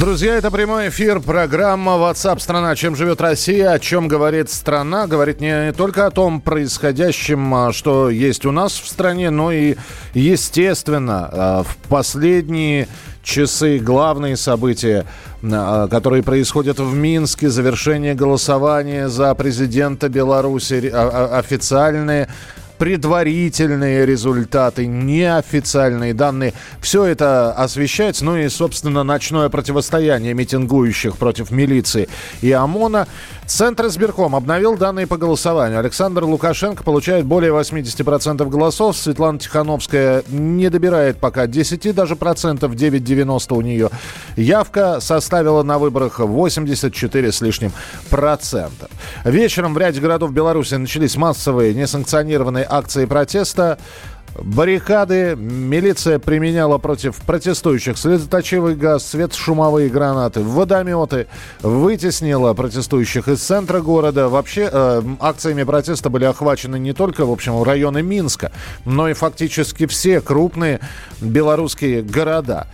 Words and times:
Друзья, 0.00 0.36
это 0.36 0.50
прямой 0.50 0.88
эфир, 0.88 1.20
программа 1.20 1.92
WhatsApp 1.92 2.40
страна 2.40 2.74
Чем 2.74 2.96
живет 2.96 3.20
Россия? 3.20 3.72
О 3.72 3.78
чем 3.78 4.08
говорит 4.08 4.50
страна? 4.50 5.06
Говорит 5.06 5.40
не 5.40 5.70
только 5.74 6.06
о 6.06 6.10
том 6.10 6.40
происходящем, 6.40 7.54
а, 7.54 7.72
что 7.72 8.08
есть 8.08 8.46
у 8.46 8.52
нас 8.52 8.72
в 8.72 8.88
стране, 8.88 9.28
но 9.28 9.52
и, 9.52 9.76
естественно, 10.14 11.28
а, 11.30 11.62
в 11.62 11.76
последние 11.88 12.88
часы 13.22 13.78
главные 13.78 14.38
события, 14.38 15.04
а, 15.42 15.88
которые 15.88 16.22
происходят 16.22 16.78
в 16.78 16.94
Минске, 16.94 17.50
завершение 17.50 18.14
голосования 18.14 19.08
за 19.08 19.34
президента 19.34 20.08
Беларуси, 20.08 20.90
официальные 20.90 22.28
предварительные 22.82 24.04
результаты, 24.04 24.86
неофициальные 24.86 26.14
данные. 26.14 26.52
Все 26.80 27.04
это 27.04 27.52
освещается. 27.52 28.24
Ну 28.24 28.36
и, 28.36 28.48
собственно, 28.48 29.04
ночное 29.04 29.48
противостояние 29.50 30.34
митингующих 30.34 31.16
против 31.16 31.52
милиции 31.52 32.08
и 32.40 32.50
ОМОНа. 32.50 33.06
Центр 33.52 33.88
избирком 33.88 34.34
обновил 34.34 34.78
данные 34.78 35.06
по 35.06 35.18
голосованию. 35.18 35.78
Александр 35.78 36.24
Лукашенко 36.24 36.82
получает 36.82 37.26
более 37.26 37.52
80% 37.52 38.48
голосов. 38.48 38.96
Светлана 38.96 39.38
Тихановская 39.38 40.24
не 40.28 40.70
добирает 40.70 41.18
пока 41.18 41.46
10 41.46 41.94
даже 41.94 42.16
процентов, 42.16 42.72
9,90 42.72 43.54
у 43.54 43.60
нее. 43.60 43.90
Явка 44.36 45.00
составила 45.00 45.62
на 45.62 45.78
выборах 45.78 46.18
84 46.18 47.30
с 47.30 47.42
лишним 47.42 47.72
процентов. 48.08 48.88
Вечером 49.22 49.74
в 49.74 49.78
ряде 49.78 50.00
городов 50.00 50.32
Беларуси 50.32 50.76
начались 50.76 51.16
массовые 51.16 51.74
несанкционированные 51.74 52.66
акции 52.66 53.04
протеста. 53.04 53.78
Баррикады 54.34 55.36
милиция 55.36 56.18
применяла 56.18 56.78
против 56.78 57.16
протестующих 57.16 57.98
слезоточивый 57.98 58.74
газ, 58.74 59.06
светошумовые 59.06 59.88
гранаты, 59.88 60.40
водометы, 60.40 61.26
вытеснила 61.62 62.54
протестующих 62.54 63.28
из 63.28 63.42
центра 63.42 63.80
города. 63.80 64.28
Вообще 64.28 64.68
э, 64.72 65.02
акциями 65.20 65.64
протеста 65.64 66.08
были 66.08 66.24
охвачены 66.24 66.78
не 66.78 66.92
только, 66.92 67.26
в 67.26 67.30
общем, 67.30 67.62
районы 67.62 68.02
Минска, 68.02 68.52
но 68.84 69.08
и 69.08 69.12
фактически 69.12 69.86
все 69.86 70.20
крупные 70.20 70.80
белорусские 71.20 72.02
города. 72.02 72.68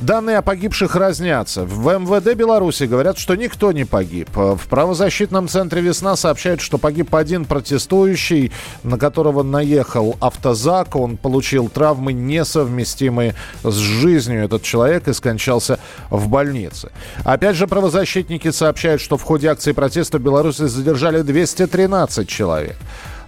Данные 0.00 0.38
о 0.38 0.42
погибших 0.42 0.96
разнятся. 0.96 1.64
В 1.64 1.96
МВД 1.98 2.34
Беларуси 2.34 2.84
говорят, 2.84 3.18
что 3.18 3.36
никто 3.36 3.70
не 3.72 3.84
погиб. 3.84 4.28
В 4.34 4.68
правозащитном 4.68 5.48
центре 5.48 5.80
«Весна» 5.80 6.16
сообщают, 6.16 6.60
что 6.60 6.78
погиб 6.78 7.14
один 7.14 7.44
протестующий, 7.44 8.50
на 8.82 8.98
которого 8.98 9.42
наехал 9.42 10.16
автозак 10.20 10.96
он 11.04 11.16
получил 11.16 11.68
травмы, 11.68 12.12
несовместимые 12.12 13.34
с 13.62 13.74
жизнью. 13.74 14.44
Этот 14.44 14.62
человек 14.62 15.08
и 15.08 15.12
скончался 15.12 15.78
в 16.10 16.28
больнице. 16.28 16.90
Опять 17.24 17.56
же, 17.56 17.66
правозащитники 17.66 18.50
сообщают, 18.50 19.00
что 19.00 19.16
в 19.16 19.22
ходе 19.22 19.48
акции 19.48 19.72
протеста 19.72 20.18
в 20.18 20.22
Беларуси 20.22 20.66
задержали 20.66 21.22
213 21.22 22.28
человек. 22.28 22.76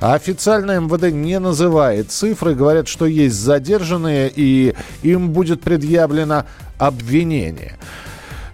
А 0.01 0.15
официально 0.15 0.79
МВД 0.79 1.11
не 1.13 1.39
называет 1.39 2.11
цифры, 2.11 2.55
говорят, 2.55 2.87
что 2.89 3.07
есть 3.07 3.37
задержанные, 3.37 4.31
и 4.35 4.75
им 5.03 5.31
будет 5.31 5.63
предъявлено 5.63 6.45
обвинение. 6.79 7.77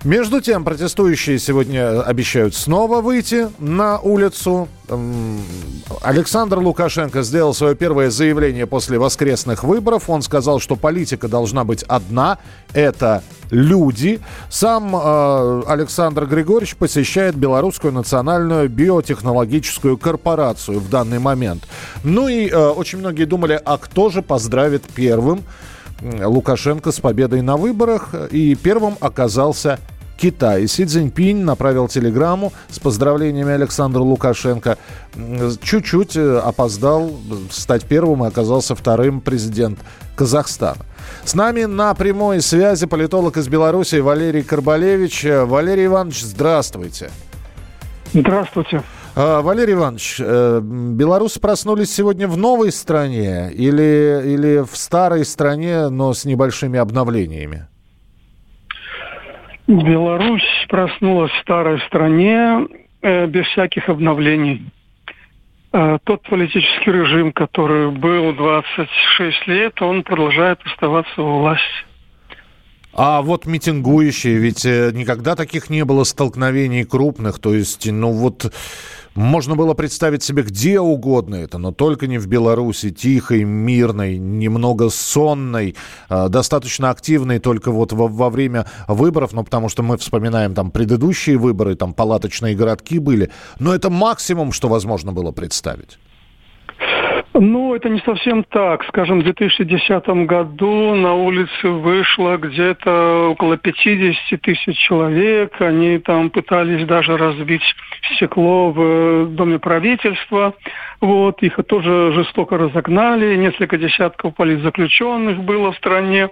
Между 0.04 0.40
тем, 0.40 0.64
протестующие 0.64 1.38
сегодня 1.38 2.02
обещают 2.02 2.56
снова 2.56 3.00
выйти 3.00 3.48
на 3.60 4.00
улицу. 4.00 4.66
Александр 6.00 6.58
Лукашенко 6.58 7.22
сделал 7.22 7.54
свое 7.54 7.76
первое 7.76 8.10
заявление 8.10 8.66
после 8.66 8.98
воскресных 8.98 9.62
выборов. 9.62 10.10
Он 10.10 10.22
сказал, 10.22 10.58
что 10.58 10.74
политика 10.74 11.28
должна 11.28 11.62
быть 11.62 11.84
одна. 11.84 12.38
Это 12.74 13.22
люди. 13.52 14.20
Сам 14.50 14.96
э, 14.96 15.62
Александр 15.68 16.26
Григорьевич 16.26 16.74
посещает 16.74 17.36
Белорусскую 17.36 17.92
национальную 17.92 18.68
биотехнологическую 18.68 19.98
корпорацию 19.98 20.80
в 20.80 20.90
данный 20.90 21.20
момент. 21.20 21.68
Ну 22.02 22.26
и 22.26 22.48
э, 22.48 22.56
очень 22.56 22.98
многие 22.98 23.24
думали, 23.24 23.60
а 23.64 23.78
кто 23.78 24.10
же 24.10 24.20
поздравит 24.20 24.82
первым 24.82 25.44
Лукашенко 26.02 26.90
с 26.90 26.98
победой 26.98 27.42
на 27.42 27.56
выборах. 27.56 28.14
И 28.32 28.56
первым 28.56 28.96
оказался 29.00 29.78
Китай. 30.22 30.68
Си 30.68 30.84
Цзиньпинь 30.84 31.42
направил 31.42 31.88
телеграмму 31.88 32.52
с 32.70 32.78
поздравлениями 32.78 33.54
Александру 33.54 34.04
Лукашенко. 34.04 34.78
Чуть-чуть 35.60 36.16
э, 36.16 36.38
опоздал 36.38 37.10
стать 37.50 37.86
первым 37.86 38.24
и 38.24 38.28
оказался 38.28 38.76
вторым 38.76 39.20
президент 39.20 39.80
Казахстана. 40.14 40.86
С 41.24 41.34
нами 41.34 41.64
на 41.64 41.92
прямой 41.94 42.40
связи 42.40 42.86
политолог 42.86 43.36
из 43.36 43.48
Беларуси 43.48 43.96
Валерий 43.96 44.44
Карбалевич. 44.44 45.24
Валерий 45.24 45.86
Иванович, 45.86 46.22
здравствуйте. 46.22 47.10
Здравствуйте. 48.14 48.84
Валерий 49.16 49.74
Иванович, 49.74 50.20
э, 50.20 50.60
белорусы 50.62 51.40
проснулись 51.40 51.92
сегодня 51.92 52.28
в 52.28 52.36
новой 52.36 52.70
стране 52.70 53.50
или, 53.50 54.22
или 54.24 54.64
в 54.64 54.76
старой 54.76 55.24
стране, 55.24 55.88
но 55.88 56.14
с 56.14 56.24
небольшими 56.24 56.78
обновлениями? 56.78 57.66
Беларусь 59.72 60.66
проснулась 60.68 61.32
в 61.32 61.40
старой 61.40 61.80
стране 61.82 62.66
э, 63.00 63.26
без 63.26 63.46
всяких 63.46 63.88
обновлений. 63.88 64.66
Э, 65.72 65.98
тот 66.04 66.22
политический 66.28 66.92
режим, 66.92 67.32
который 67.32 67.90
был 67.90 68.34
26 68.34 69.46
лет, 69.46 69.80
он 69.80 70.02
продолжает 70.02 70.60
оставаться 70.66 71.22
у 71.22 71.38
власти. 71.38 71.91
А 72.94 73.22
вот 73.22 73.46
митингующие, 73.46 74.36
ведь 74.36 74.66
э, 74.66 74.90
никогда 74.92 75.34
таких 75.34 75.70
не 75.70 75.82
было 75.84 76.04
столкновений 76.04 76.84
крупных, 76.84 77.38
то 77.38 77.54
есть, 77.54 77.90
ну 77.90 78.12
вот 78.12 78.52
можно 79.14 79.56
было 79.56 79.72
представить 79.72 80.22
себе 80.22 80.42
где 80.42 80.78
угодно 80.78 81.36
это, 81.36 81.56
но 81.56 81.72
только 81.72 82.06
не 82.06 82.18
в 82.18 82.26
Беларуси, 82.26 82.90
тихой, 82.90 83.44
мирной, 83.44 84.18
немного 84.18 84.90
сонной, 84.90 85.74
э, 86.10 86.28
достаточно 86.28 86.90
активной 86.90 87.38
только 87.38 87.70
вот 87.70 87.92
во, 87.92 88.08
во 88.08 88.28
время 88.28 88.66
выборов, 88.88 89.32
ну, 89.32 89.42
потому 89.42 89.70
что 89.70 89.82
мы 89.82 89.96
вспоминаем 89.96 90.52
там 90.54 90.70
предыдущие 90.70 91.38
выборы, 91.38 91.76
там 91.76 91.94
палаточные 91.94 92.54
городки 92.54 92.98
были, 92.98 93.30
но 93.58 93.74
это 93.74 93.88
максимум, 93.88 94.52
что 94.52 94.68
возможно 94.68 95.12
было 95.12 95.32
представить. 95.32 95.98
Ну, 97.34 97.74
это 97.74 97.88
не 97.88 98.00
совсем 98.00 98.44
так. 98.44 98.84
Скажем, 98.84 99.20
в 99.20 99.24
2010 99.24 100.06
году 100.26 100.94
на 100.94 101.14
улице 101.14 101.68
вышло 101.68 102.36
где-то 102.36 103.30
около 103.30 103.56
50 103.56 104.40
тысяч 104.42 104.76
человек. 104.76 105.58
Они 105.60 105.98
там 105.98 106.28
пытались 106.28 106.86
даже 106.86 107.16
разбить 107.16 107.62
стекло 108.14 108.70
в 108.70 108.80
э, 108.80 109.26
Доме 109.30 109.58
правительства. 109.58 110.54
Вот, 111.02 111.42
их 111.42 111.58
тоже 111.66 112.12
жестоко 112.12 112.56
разогнали. 112.56 113.34
Несколько 113.34 113.76
десятков 113.76 114.36
политзаключенных 114.36 115.42
было 115.42 115.72
в 115.72 115.76
стране. 115.76 116.30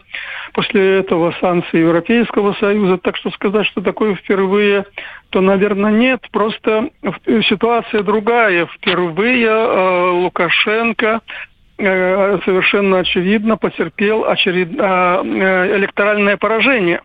После 0.53 1.01
этого 1.01 1.35
санкции 1.41 1.81
Европейского 1.81 2.53
Союза. 2.53 2.97
Так 2.99 3.17
что 3.17 3.33
сказать, 3.33 3.67
что 3.67 3.81
такое 3.81 4.15
впервые, 4.15 4.85
то, 5.31 5.41
наверное, 5.41 5.91
нет. 5.91 6.21
Просто 6.31 6.91
ситуация 7.49 8.05
другая. 8.05 8.67
Впервые 8.67 9.49
э, 9.49 10.11
Лукашенко 10.11 11.21
э, 11.77 12.39
совершенно 12.45 13.01
очевидно 13.01 13.57
потерпел 13.57 14.23
очеред... 14.23 14.71
э, 14.71 15.77
электоральное 15.79 16.37
поражение. 16.37 17.01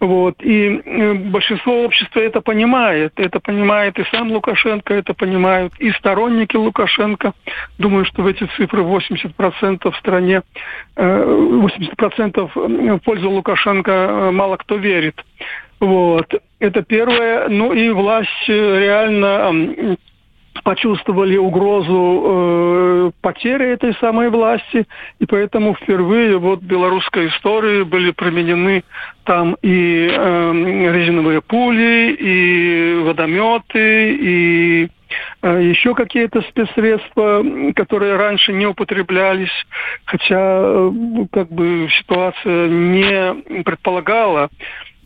Вот. 0.00 0.36
И 0.42 0.82
э, 0.84 1.14
большинство 1.14 1.84
общества 1.84 2.20
это 2.20 2.40
понимает. 2.40 3.12
Это 3.16 3.40
понимает 3.40 3.98
и 3.98 4.04
сам 4.10 4.32
Лукашенко, 4.32 4.94
это 4.94 5.14
понимают 5.14 5.72
и 5.78 5.90
сторонники 5.92 6.56
Лукашенко. 6.56 7.32
Думаю, 7.78 8.04
что 8.04 8.22
в 8.22 8.26
эти 8.26 8.44
цифры 8.56 8.82
80% 8.82 9.90
в 9.90 9.96
стране, 9.96 10.42
80% 10.96 12.50
э, 12.54 12.94
в 12.94 12.98
пользу 12.98 13.30
Лукашенко 13.30 13.90
э, 13.90 14.30
мало 14.30 14.56
кто 14.56 14.76
верит. 14.76 15.22
Вот. 15.80 16.32
Это 16.58 16.82
первое. 16.82 17.48
Ну 17.48 17.72
и 17.72 17.90
власть 17.90 18.48
реально 18.48 19.96
почувствовали 20.62 21.36
угрозу 21.36 22.22
э, 22.24 23.10
потери 23.20 23.72
этой 23.72 23.94
самой 23.96 24.30
власти, 24.30 24.86
и 25.18 25.26
поэтому 25.26 25.74
впервые 25.74 26.38
вот 26.38 26.60
в 26.60 26.64
белорусской 26.64 27.28
истории 27.28 27.82
были 27.82 28.12
применены 28.12 28.84
там 29.24 29.56
и 29.62 30.08
э, 30.10 30.52
резиновые 30.92 31.40
пули, 31.40 32.16
и 32.18 33.02
водометы, 33.02 34.14
и 34.14 34.88
э, 35.42 35.62
еще 35.62 35.94
какие-то 35.94 36.42
спецсредства, 36.42 37.44
которые 37.74 38.16
раньше 38.16 38.52
не 38.52 38.66
употреблялись, 38.66 39.52
хотя 40.04 40.36
э, 40.38 40.90
как 41.32 41.50
бы 41.50 41.88
ситуация 41.98 42.68
не 42.68 43.62
предполагала 43.62 44.50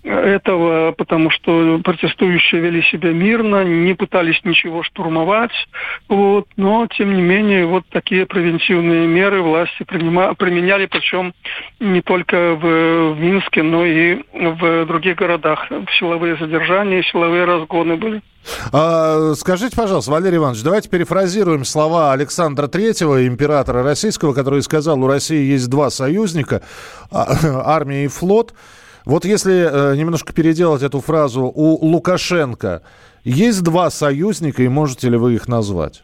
этого, 0.09 0.93
потому 0.93 1.31
что 1.31 1.81
протестующие 1.85 2.61
вели 2.61 2.83
себя 2.85 3.13
мирно, 3.13 3.65
не 3.65 3.95
пытались 3.95 4.41
ничего 4.45 4.83
штурмовать, 4.83 5.53
вот, 6.09 6.47
но 6.57 6.87
тем 6.87 7.15
не 7.15 7.23
менее 7.23 7.67
вот 7.67 7.85
такие 7.91 8.27
превентивные 8.27 9.07
меры 9.07 9.43
власти 9.43 9.83
принима, 9.85 10.35
применяли, 10.35 10.87
причем 10.87 11.35
не 11.81 12.01
только 12.01 12.55
в, 12.55 13.15
в 13.15 13.21
Минске, 13.21 13.63
но 13.63 13.85
и 13.85 14.23
в 14.33 14.87
других 14.87 15.17
городах. 15.17 15.67
Силовые 15.99 16.37
задержания, 16.37 17.03
силовые 17.03 17.45
разгоны 17.45 17.97
были. 17.97 18.23
А, 18.73 19.35
скажите, 19.35 19.77
пожалуйста, 19.77 20.11
Валерий 20.11 20.39
Иванович, 20.39 20.63
давайте 20.63 20.89
перефразируем 20.89 21.65
слова 21.65 22.13
Александра 22.13 22.67
Третьего, 22.67 23.27
императора 23.27 23.83
российского, 23.83 24.33
который 24.33 24.63
сказал, 24.63 25.03
у 25.03 25.07
России 25.07 25.53
есть 25.53 25.69
два 25.69 25.91
союзника, 25.91 26.63
а, 27.11 27.27
армия 27.65 28.05
и 28.05 28.09
флот. 28.09 28.55
Вот 29.05 29.25
если 29.25 29.93
э, 29.93 29.97
немножко 29.97 30.33
переделать 30.33 30.83
эту 30.83 31.01
фразу, 31.01 31.43
у 31.55 31.87
Лукашенко 31.87 32.83
есть 33.25 33.63
два 33.63 33.91
союзника, 33.91 34.63
и 34.63 34.69
можете 34.69 35.09
ли 35.09 35.17
вы 35.17 35.35
их 35.35 35.49
назвать? 35.49 36.03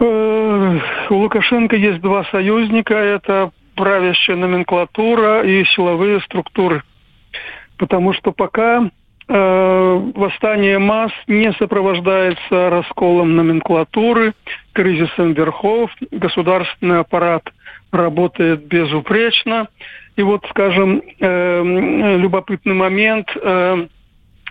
Э, 0.00 0.78
у 1.10 1.14
Лукашенко 1.14 1.76
есть 1.76 2.00
два 2.00 2.24
союзника. 2.30 2.94
Это 2.94 3.50
правящая 3.74 4.36
номенклатура 4.36 5.42
и 5.42 5.64
силовые 5.64 6.20
структуры. 6.22 6.82
Потому 7.76 8.12
что 8.12 8.32
пока 8.32 8.90
э, 9.28 10.10
восстание 10.14 10.78
масс 10.78 11.12
не 11.28 11.52
сопровождается 11.52 12.70
расколом 12.70 13.36
номенклатуры, 13.36 14.34
кризисом 14.72 15.32
верхов, 15.32 15.90
государственный 16.10 17.00
аппарат 17.00 17.44
работает 17.92 18.66
безупречно, 18.66 19.68
и 20.18 20.22
вот, 20.22 20.44
скажем, 20.50 21.00
э, 21.20 22.16
любопытный 22.18 22.74
момент. 22.74 23.28
Э, 23.40 23.86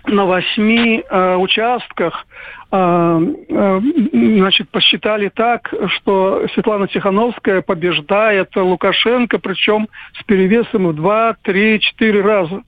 на 0.06 0.24
восьми 0.24 1.02
э, 1.02 1.36
участках 1.36 2.26
э, 2.70 3.20
э, 3.48 3.80
значит, 4.12 4.70
посчитали 4.70 5.28
так, 5.28 5.72
что 5.88 6.46
Светлана 6.54 6.88
Тихановская 6.88 7.62
побеждает 7.62 8.54
Лукашенко, 8.56 9.38
причем 9.38 9.88
с 10.18 10.22
перевесом 10.24 10.88
в 10.88 10.94
два, 10.94 11.36
три, 11.42 11.80
четыре 11.80 12.22
раза. 12.22 12.62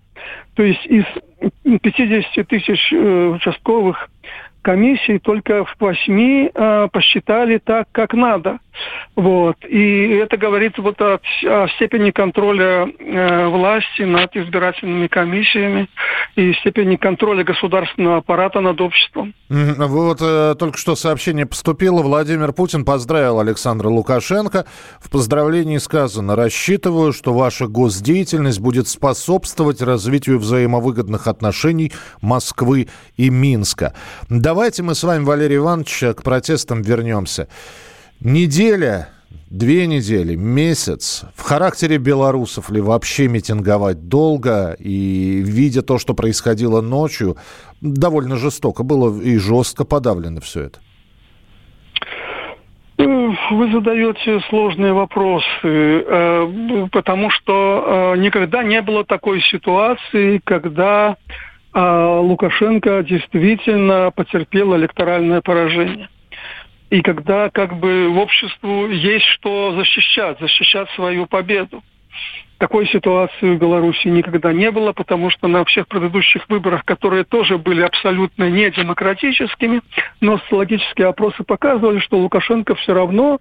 То 0.54 0.62
есть 0.62 0.84
из 0.86 1.04
50 1.80 2.46
тысяч 2.46 2.92
э, 2.92 3.28
участковых 3.28 4.10
комиссий 4.62 5.18
только 5.18 5.64
в 5.64 5.74
восьми 5.78 6.50
э, 6.52 6.88
посчитали 6.92 7.58
так, 7.58 7.88
как 7.92 8.14
надо. 8.14 8.58
Вот. 9.16 9.56
И 9.68 10.08
это 10.14 10.36
говорит 10.36 10.78
вот 10.78 11.00
о, 11.00 11.20
о 11.44 11.68
степени 11.76 12.10
контроля 12.10 12.88
э, 12.98 13.46
власти 13.48 14.02
над 14.02 14.34
избирательными 14.36 15.06
комиссиями 15.08 15.88
и 16.36 16.52
степени 16.54 16.96
контроля 16.96 17.44
государственного 17.44 18.18
аппарата 18.18 18.60
над 18.60 18.80
обществом. 18.80 19.34
Вот 19.48 20.18
э, 20.22 20.54
только 20.58 20.78
что 20.78 20.94
сообщение 20.96 21.46
поступило. 21.46 22.02
Владимир 22.02 22.52
Путин 22.52 22.84
поздравил 22.84 23.40
Александра 23.40 23.88
Лукашенко. 23.88 24.64
В 25.00 25.10
поздравлении 25.10 25.78
сказано, 25.78 26.36
рассчитываю, 26.36 27.12
что 27.12 27.34
ваша 27.34 27.66
госдеятельность 27.66 28.60
будет 28.60 28.88
способствовать 28.88 29.82
развитию 29.82 30.38
взаимовыгодных 30.38 31.26
отношений 31.26 31.92
Москвы 32.22 32.88
и 33.16 33.28
Минска. 33.28 33.94
Давайте 34.50 34.82
мы 34.82 34.96
с 34.96 35.04
вами, 35.04 35.22
Валерий 35.22 35.58
Иванович, 35.58 36.16
к 36.16 36.24
протестам 36.24 36.82
вернемся. 36.82 37.46
Неделя, 38.20 39.10
две 39.48 39.86
недели, 39.86 40.34
месяц. 40.34 41.22
В 41.36 41.42
характере 41.42 41.98
белорусов 41.98 42.68
ли 42.68 42.80
вообще 42.80 43.28
митинговать 43.28 44.08
долго? 44.08 44.72
И 44.80 45.40
видя 45.44 45.82
то, 45.82 45.98
что 45.98 46.14
происходило 46.14 46.80
ночью, 46.80 47.36
довольно 47.80 48.34
жестоко 48.34 48.82
было 48.82 49.22
и 49.22 49.36
жестко 49.36 49.84
подавлено 49.84 50.40
все 50.40 50.62
это. 50.62 50.80
Вы 52.98 53.72
задаете 53.72 54.40
сложные 54.48 54.92
вопросы, 54.92 55.46
э, 55.62 56.88
потому 56.90 57.30
что 57.30 58.14
э, 58.16 58.18
никогда 58.18 58.64
не 58.64 58.82
было 58.82 59.04
такой 59.04 59.42
ситуации, 59.42 60.40
когда 60.42 61.12
э, 61.12 61.49
Лукашенко 61.72 63.02
действительно 63.02 64.10
потерпел 64.10 64.76
электоральное 64.76 65.40
поражение 65.40 66.08
и 66.90 67.02
когда 67.02 67.48
как 67.50 67.78
бы 67.78 68.08
в 68.08 68.18
обществу 68.18 68.88
есть 68.88 69.24
что 69.26 69.72
защищать, 69.76 70.38
защищать 70.40 70.90
свою 70.90 71.26
победу. 71.26 71.82
Такой 72.58 72.86
ситуации 72.88 73.54
в 73.54 73.58
Беларуси 73.58 74.08
никогда 74.08 74.52
не 74.52 74.70
было, 74.70 74.92
потому 74.92 75.30
что 75.30 75.48
на 75.48 75.64
всех 75.64 75.88
предыдущих 75.88 76.46
выборах, 76.50 76.84
которые 76.84 77.24
тоже 77.24 77.56
были 77.56 77.80
абсолютно 77.80 78.50
недемократическими, 78.50 79.80
но 80.20 80.38
социологические 80.38 81.06
опросы 81.06 81.42
показывали, 81.42 82.00
что 82.00 82.18
Лукашенко 82.18 82.74
все 82.74 82.92
равно 82.92 83.38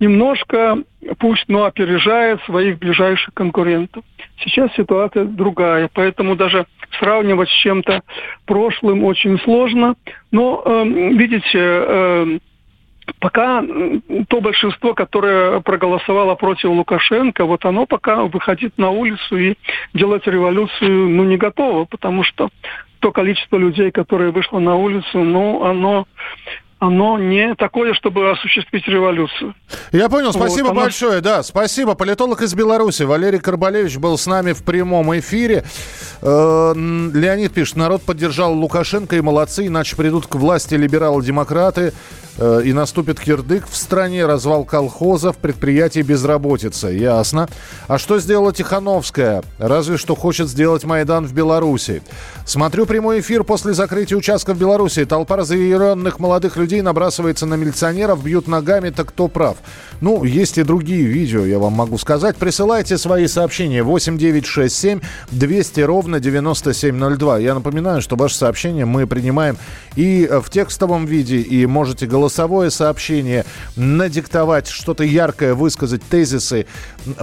немножко, 0.00 0.78
пусть, 1.18 1.44
но 1.48 1.64
опережает 1.64 2.42
своих 2.44 2.78
ближайших 2.78 3.34
конкурентов. 3.34 4.04
Сейчас 4.38 4.72
ситуация 4.74 5.24
другая, 5.24 5.90
поэтому 5.92 6.34
даже 6.34 6.66
сравнивать 6.98 7.48
с 7.48 7.62
чем-то 7.62 8.02
прошлым 8.46 9.04
очень 9.04 9.38
сложно. 9.40 9.94
Но, 10.30 10.62
э, 10.64 10.84
видите, 10.84 11.58
э, 11.58 12.38
пока 13.18 13.62
то 14.28 14.40
большинство, 14.40 14.94
которое 14.94 15.60
проголосовало 15.60 16.34
против 16.34 16.70
Лукашенко, 16.70 17.44
вот 17.44 17.64
оно 17.64 17.86
пока 17.86 18.24
выходить 18.24 18.76
на 18.78 18.90
улицу 18.90 19.36
и 19.36 19.54
делать 19.94 20.26
революцию, 20.26 21.08
ну, 21.08 21.24
не 21.24 21.36
готово, 21.36 21.84
потому 21.84 22.22
что 22.24 22.50
то 23.00 23.10
количество 23.10 23.56
людей, 23.56 23.90
которое 23.90 24.30
вышло 24.30 24.60
на 24.60 24.76
улицу, 24.76 25.18
ну, 25.18 25.64
оно 25.64 26.06
оно 26.82 27.16
не 27.16 27.54
такое, 27.54 27.94
чтобы 27.94 28.32
осуществить 28.32 28.88
революцию. 28.88 29.54
Я 29.92 30.08
понял, 30.08 30.32
спасибо 30.32 30.64
вот, 30.64 30.72
оно... 30.72 30.80
большое, 30.80 31.20
да, 31.20 31.44
спасибо. 31.44 31.94
Политолог 31.94 32.42
из 32.42 32.54
Беларуси 32.54 33.04
Валерий 33.04 33.38
Карбалевич 33.38 33.98
был 33.98 34.18
с 34.18 34.26
нами 34.26 34.52
в 34.52 34.64
прямом 34.64 35.16
эфире. 35.16 35.62
Э, 36.22 36.72
Леонид 36.74 37.52
пишет, 37.52 37.76
народ 37.76 38.02
поддержал 38.02 38.52
Лукашенко 38.54 39.14
и 39.14 39.20
молодцы, 39.20 39.68
иначе 39.68 39.94
придут 39.94 40.26
к 40.26 40.34
власти 40.34 40.74
либералы-демократы. 40.74 41.92
Э, 42.38 42.62
и 42.64 42.72
наступит 42.72 43.20
кирдык 43.20 43.66
в 43.68 43.76
стране, 43.76 44.24
развал 44.24 44.64
колхозов, 44.64 45.36
предприятий, 45.36 46.02
безработица. 46.02 46.88
Ясно. 46.88 47.48
А 47.88 47.98
что 47.98 48.18
сделала 48.18 48.52
Тихановская? 48.52 49.42
Разве 49.58 49.98
что 49.98 50.14
хочет 50.14 50.48
сделать 50.48 50.84
Майдан 50.84 51.26
в 51.26 51.34
Беларуси. 51.34 52.02
Смотрю 52.46 52.86
прямой 52.86 53.20
эфир 53.20 53.44
после 53.44 53.74
закрытия 53.74 54.16
участка 54.16 54.54
в 54.54 54.58
Беларуси. 54.58 55.04
Толпа 55.04 55.36
разъяренных 55.36 56.18
молодых 56.18 56.56
людей 56.56 56.80
набрасывается 56.80 57.46
на 57.46 57.54
милиционеров, 57.54 58.24
бьют 58.24 58.48
ногами, 58.48 58.90
так 58.90 59.08
кто 59.08 59.28
прав? 59.28 59.58
Ну, 60.00 60.24
есть 60.24 60.58
и 60.58 60.62
другие 60.62 61.04
видео, 61.04 61.44
я 61.44 61.58
вам 61.58 61.74
могу 61.74 61.98
сказать. 61.98 62.36
Присылайте 62.36 62.96
свои 62.98 63.26
сообщения 63.26 63.82
8967 63.82 65.00
200 65.30 65.80
ровно 65.80 66.18
9702. 66.18 67.38
Я 67.38 67.54
напоминаю, 67.54 68.00
что 68.00 68.16
ваши 68.16 68.36
сообщения 68.36 68.86
мы 68.86 69.06
принимаем 69.06 69.58
и 69.96 70.28
в 70.42 70.50
текстовом 70.50 71.04
виде, 71.04 71.36
и 71.36 71.66
можете 71.66 72.06
голосовать 72.06 72.21
голосовое 72.22 72.70
сообщение, 72.70 73.44
надиктовать 73.74 74.68
что-то 74.68 75.02
яркое, 75.02 75.54
высказать 75.54 76.02
тезисы, 76.04 76.66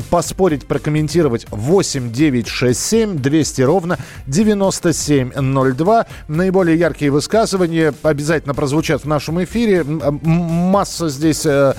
поспорить, 0.10 0.68
прокомментировать 0.68 1.48
8 1.52 2.12
9 2.12 2.48
6 2.48 2.78
7 2.78 3.18
200 3.18 3.62
ровно 3.62 3.98
9702. 4.28 6.06
Наиболее 6.28 6.78
яркие 6.78 7.12
высказывания 7.12 7.94
обязательно 8.04 8.54
прозвучат 8.54 9.04
в 9.04 9.08
нашем 9.08 9.42
эфире. 9.46 9.86
Масса 9.86 11.08
здесь 11.08 11.46
э, 11.46 11.76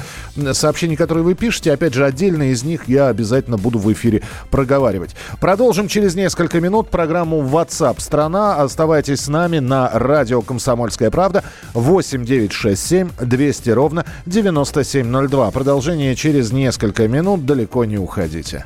сообщений, 0.52 0.96
которые 0.96 1.22
вы 1.22 1.34
пишете. 1.34 1.72
Опять 1.72 1.92
же, 1.92 2.06
отдельные 2.06 2.52
из 2.52 2.62
них 2.62 2.88
я 2.88 3.08
обязательно 3.08 3.58
буду 3.58 3.78
в 3.78 3.92
эфире 3.92 4.22
проговаривать. 4.50 5.14
Продолжим 5.40 5.88
через 5.88 6.14
несколько 6.14 6.58
минут 6.58 6.88
программу 6.88 7.42
WhatsApp 7.42 8.00
страна. 8.00 8.56
Оставайтесь 8.56 9.20
с 9.20 9.28
нами 9.28 9.58
на 9.58 9.90
радио 9.92 10.40
«Комсомольская 10.40 11.10
правда» 11.10 11.44
8 11.74 12.24
9 12.24 12.52
6 12.52 12.86
7 12.86 13.09
200 13.20 13.70
ровно 13.70 14.04
9702. 14.26 15.50
Продолжение 15.50 16.14
через 16.14 16.52
несколько 16.52 17.08
минут. 17.08 17.46
Далеко 17.46 17.84
не 17.84 17.98
уходите. 17.98 18.64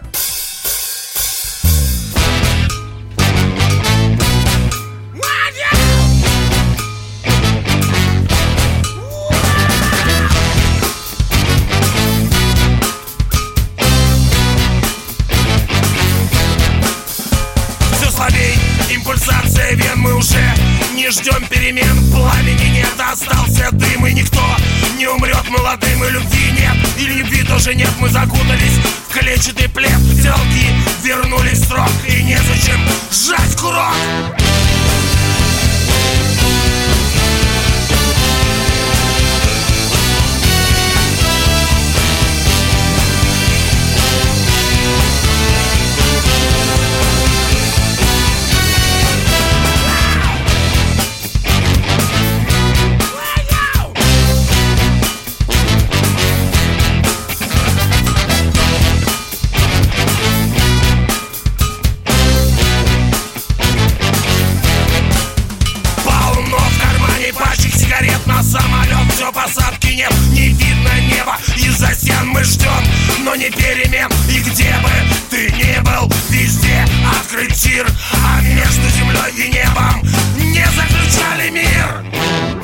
Не 73.36 73.50
перемен 73.50 74.10
И 74.28 74.38
где 74.40 74.72
бы 74.82 74.90
ты 75.30 75.50
ни 75.52 75.80
был, 75.80 76.10
везде 76.30 76.84
открыт 77.20 77.52
тир 77.54 77.86
А 78.24 78.40
между 78.40 78.88
землей 78.90 79.32
и 79.36 79.48
небом 79.50 80.02
не 80.36 80.64
заключали 80.66 81.50
мир 81.50 82.63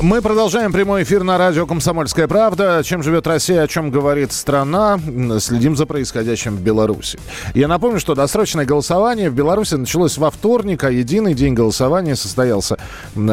Мы 0.00 0.20
продолжаем 0.20 0.72
прямой 0.72 1.04
эфир 1.04 1.22
на 1.22 1.38
радио 1.38 1.64
«Комсомольская 1.64 2.26
правда». 2.26 2.82
Чем 2.84 3.04
живет 3.04 3.28
Россия, 3.28 3.62
о 3.62 3.68
чем 3.68 3.90
говорит 3.90 4.32
страна. 4.32 4.98
Следим 5.38 5.76
за 5.76 5.86
происходящим 5.86 6.56
в 6.56 6.60
Беларуси. 6.60 7.20
Я 7.54 7.68
напомню, 7.68 8.00
что 8.00 8.16
досрочное 8.16 8.64
голосование 8.64 9.30
в 9.30 9.34
Беларуси 9.34 9.74
началось 9.74 10.18
во 10.18 10.32
вторник, 10.32 10.82
а 10.82 10.90
единый 10.90 11.34
день 11.34 11.54
голосования 11.54 12.16
состоялся 12.16 12.78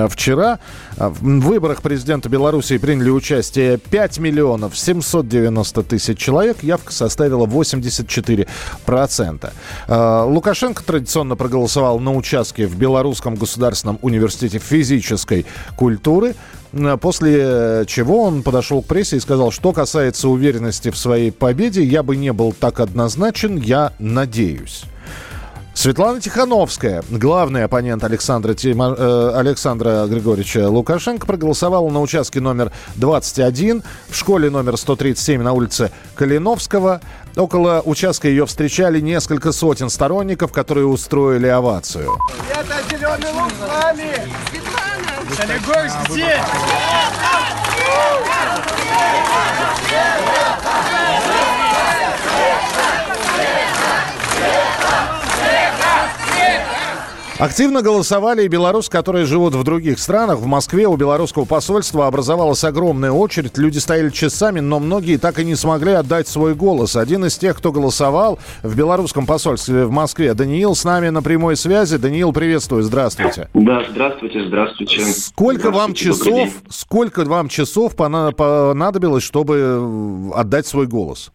вчера. 0.09 0.59
В 0.97 1.39
выборах 1.39 1.81
президента 1.81 2.29
Беларуси 2.29 2.77
приняли 2.77 3.09
участие 3.09 3.77
5 3.77 4.19
миллионов 4.19 4.77
790 4.77 5.83
тысяч 5.83 6.19
человек. 6.19 6.61
Явка 6.61 6.93
составила 6.93 7.47
84%. 7.47 9.51
А, 9.87 10.25
Лукашенко 10.25 10.83
традиционно 10.83 11.35
проголосовал 11.35 11.99
на 11.99 12.13
участке 12.13 12.67
в 12.67 12.77
Белорусском 12.77 13.33
государственном 13.35 13.97
университете 14.01 14.59
физической 14.59 15.47
культуры 15.75 16.26
культуры, 16.27 16.97
после 16.97 17.85
чего 17.87 18.23
он 18.23 18.43
подошел 18.43 18.81
к 18.81 18.85
прессе 18.85 19.17
и 19.17 19.19
сказал, 19.19 19.51
что 19.51 19.73
касается 19.73 20.29
уверенности 20.29 20.91
в 20.91 20.97
своей 20.97 21.31
победе, 21.31 21.83
я 21.83 22.03
бы 22.03 22.15
не 22.15 22.33
был 22.33 22.53
так 22.53 22.79
однозначен, 22.79 23.57
я 23.57 23.93
надеюсь. 23.99 24.83
Светлана 25.73 26.19
Тихановская, 26.19 27.03
главный 27.07 27.63
оппонент 27.63 28.03
Александра, 28.03 28.55
Тима, 28.55 28.95
э, 28.97 29.31
Александра 29.35 30.07
Григорьевича 30.07 30.67
Лукашенко, 30.67 31.27
проголосовала 31.27 31.87
на 31.91 32.01
участке 32.01 32.39
номер 32.39 32.71
21 32.95 33.83
в 34.09 34.15
школе 34.15 34.49
номер 34.49 34.75
137 34.75 35.43
на 35.43 35.53
улице 35.53 35.91
Калиновского. 36.15 36.99
Около 37.35 37.83
участка 37.85 38.27
ее 38.27 38.47
встречали 38.47 38.99
несколько 38.99 39.51
сотен 39.51 39.91
сторонников, 39.91 40.51
которые 40.51 40.87
устроили 40.87 41.45
овацию. 41.45 42.17
Это 42.49 42.75
зеленый 42.89 43.31
лук 43.39 43.51
с 43.51 43.69
вами! 43.69 44.13
Светлана! 44.49 45.06
Солигорск 45.37 45.95
где? 46.09 46.41
Активно 57.39 57.83
голосовали 57.83 58.45
и 58.45 58.47
белорусы, 58.47 58.89
которые 58.89 59.25
живут 59.25 59.53
в 59.53 59.63
других 59.63 59.99
странах. 59.99 60.39
В 60.39 60.47
Москве 60.47 60.87
у 60.87 60.97
белорусского 60.97 61.45
посольства 61.45 62.07
образовалась 62.07 62.63
огромная 62.63 63.11
очередь. 63.11 63.59
Люди 63.59 63.77
стояли 63.77 64.09
часами, 64.09 64.59
но 64.59 64.79
многие 64.79 65.17
так 65.17 65.37
и 65.37 65.45
не 65.45 65.53
смогли 65.53 65.91
отдать 65.91 66.27
свой 66.27 66.55
голос. 66.55 66.95
Один 66.95 67.25
из 67.25 67.37
тех, 67.37 67.55
кто 67.55 67.71
голосовал 67.71 68.39
в 68.63 68.75
белорусском 68.75 69.27
посольстве 69.27 69.85
в 69.85 69.91
Москве, 69.91 70.33
Даниил, 70.33 70.73
с 70.73 70.83
нами 70.83 71.09
на 71.09 71.21
прямой 71.21 71.57
связи. 71.57 71.97
Даниил, 71.97 72.33
приветствую, 72.33 72.81
здравствуйте. 72.81 73.49
Да, 73.53 73.83
здравствуйте, 73.87 74.43
здравствуйте. 74.47 75.01
Сколько 75.01 75.69
здравствуйте, 75.69 75.77
вам 75.77 75.93
часов, 75.93 76.49
сколько 76.69 77.23
вам 77.23 77.49
часов 77.49 77.95
понадобилось, 77.95 79.23
чтобы 79.23 80.31
отдать 80.33 80.65
свой 80.65 80.87
голос? 80.87 81.31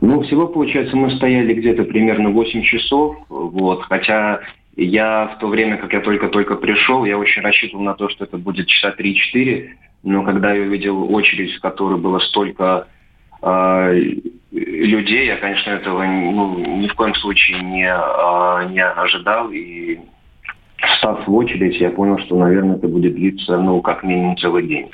Ну, 0.00 0.22
всего, 0.22 0.46
получается, 0.46 0.94
мы 0.96 1.10
стояли 1.16 1.52
где-то 1.52 1.82
примерно 1.82 2.30
8 2.30 2.62
часов, 2.62 3.16
вот, 3.28 3.82
хотя 3.82 4.38
я 4.76 5.26
в 5.28 5.38
то 5.38 5.46
время, 5.46 5.76
как 5.76 5.92
я 5.92 6.00
только-только 6.00 6.56
пришел, 6.56 7.04
я 7.04 7.18
очень 7.18 7.42
рассчитывал 7.42 7.84
на 7.84 7.94
то, 7.94 8.08
что 8.08 8.24
это 8.24 8.38
будет 8.38 8.66
часа 8.66 8.94
3-4, 8.98 9.68
но 10.02 10.22
когда 10.24 10.52
я 10.52 10.62
увидел 10.62 11.12
очередь, 11.12 11.54
в 11.54 11.60
которой 11.60 11.98
было 11.98 12.18
столько 12.18 12.88
э, 13.42 14.00
людей, 14.50 15.26
я, 15.26 15.36
конечно, 15.36 15.70
этого 15.70 16.04
ну, 16.04 16.76
ни 16.78 16.88
в 16.88 16.94
коем 16.94 17.14
случае 17.14 17.60
не, 17.60 17.86
э, 17.86 18.68
не 18.70 18.84
ожидал. 18.84 19.50
И 19.50 19.98
встав 20.86 21.26
в 21.26 21.34
очередь, 21.34 21.80
я 21.80 21.90
понял, 21.90 22.18
что, 22.18 22.36
наверное, 22.36 22.76
это 22.76 22.88
будет 22.88 23.14
длиться, 23.14 23.56
ну, 23.56 23.80
как 23.82 24.02
минимум 24.02 24.36
целый 24.36 24.66
день. 24.66 24.90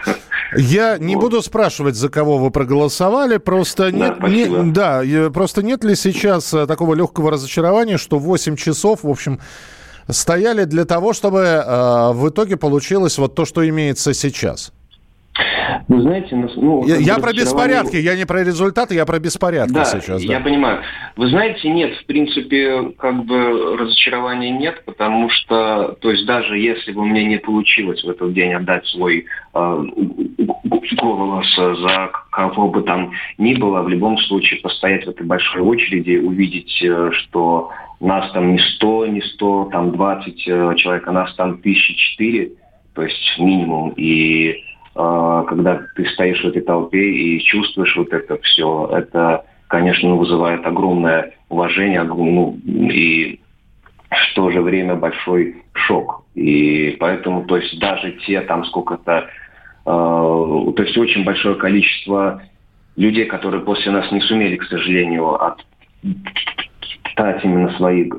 Я 0.56 0.98
не 0.98 1.16
буду 1.16 1.42
спрашивать, 1.42 1.94
за 1.94 2.08
кого 2.08 2.38
вы 2.38 2.50
проголосовали, 2.50 3.38
просто 3.38 3.92
нет, 3.92 4.18
да, 4.20 4.28
не, 4.28 4.72
да, 4.72 5.30
просто 5.30 5.62
нет 5.62 5.84
ли 5.84 5.94
сейчас 5.94 6.52
э, 6.52 6.66
такого 6.66 6.94
легкого 6.94 7.30
разочарования, 7.30 7.98
что 7.98 8.18
8 8.18 8.56
часов, 8.56 9.04
в 9.04 9.08
общем, 9.08 9.40
стояли 10.08 10.64
для 10.64 10.84
того, 10.84 11.12
чтобы 11.12 11.40
э, 11.40 12.12
в 12.12 12.28
итоге 12.28 12.56
получилось 12.56 13.18
вот 13.18 13.34
то, 13.34 13.44
что 13.44 13.68
имеется 13.68 14.14
сейчас? 14.14 14.72
Вы 15.90 16.02
знаете, 16.02 16.36
ну, 16.36 16.86
я, 16.86 16.98
я 16.98 17.18
про 17.18 17.32
беспорядки, 17.32 17.96
я 17.96 18.14
не 18.14 18.24
про 18.24 18.44
результаты, 18.44 18.94
я 18.94 19.04
про 19.04 19.18
беспорядки 19.18 19.72
да, 19.72 19.84
сейчас. 19.84 20.24
Да, 20.24 20.32
я 20.34 20.38
понимаю. 20.38 20.82
Вы 21.16 21.26
знаете, 21.30 21.68
нет, 21.68 21.96
в 21.96 22.06
принципе, 22.06 22.92
как 22.96 23.24
бы 23.24 23.76
разочарования 23.76 24.50
нет, 24.50 24.84
потому 24.84 25.28
что, 25.30 25.96
то 26.00 26.12
есть 26.12 26.24
даже 26.26 26.56
если 26.58 26.92
бы 26.92 27.04
мне 27.04 27.24
не 27.24 27.38
получилось 27.38 28.04
в 28.04 28.08
этот 28.08 28.32
день 28.32 28.52
отдать 28.52 28.86
свой 28.86 29.26
э, 29.52 29.84
голос 30.96 31.56
за 31.56 32.10
кого 32.30 32.68
бы 32.68 32.82
там 32.82 33.10
ни 33.38 33.54
было, 33.54 33.82
в 33.82 33.88
любом 33.88 34.16
случае 34.18 34.60
постоять 34.60 35.04
в 35.06 35.10
этой 35.10 35.26
большой 35.26 35.60
очереди, 35.60 36.18
увидеть, 36.18 36.80
э, 36.84 37.10
что 37.14 37.70
нас 37.98 38.30
там 38.30 38.52
не 38.52 38.60
100, 38.76 39.06
не 39.06 39.22
100, 39.22 39.70
там 39.72 39.90
20 39.90 40.34
э, 40.46 40.74
человек, 40.76 41.08
а 41.08 41.10
нас 41.10 41.34
там 41.34 41.58
тысячи 41.58 41.94
четыре, 41.96 42.52
то 42.94 43.02
есть 43.02 43.38
минимум, 43.40 43.90
и 43.96 44.52
а, 44.52 44.69
когда 45.48 45.82
ты 45.94 46.04
стоишь 46.10 46.42
в 46.42 46.48
этой 46.48 46.62
толпе 46.62 47.10
и 47.10 47.40
чувствуешь 47.40 47.96
вот 47.96 48.12
это 48.12 48.38
все, 48.42 48.90
это, 48.92 49.44
конечно, 49.68 50.14
вызывает 50.14 50.66
огромное 50.66 51.32
уважение 51.48 52.02
ну, 52.02 52.58
и 52.66 53.40
в 54.10 54.34
то 54.34 54.50
же 54.50 54.60
время 54.60 54.96
большой 54.96 55.62
шок. 55.72 56.24
И 56.34 56.96
поэтому, 56.98 57.44
то 57.44 57.56
есть 57.56 57.78
даже 57.78 58.12
те 58.26 58.40
там 58.42 58.64
сколько-то, 58.64 59.28
э, 59.28 59.28
то 59.84 60.82
есть 60.82 60.96
очень 60.98 61.24
большое 61.24 61.54
количество 61.56 62.42
людей, 62.96 63.26
которые 63.26 63.62
после 63.62 63.92
нас 63.92 64.10
не 64.10 64.20
сумели, 64.20 64.56
к 64.56 64.64
сожалению, 64.64 65.38
отдать 67.20 67.44
именно 67.44 67.70
свои 67.76 68.10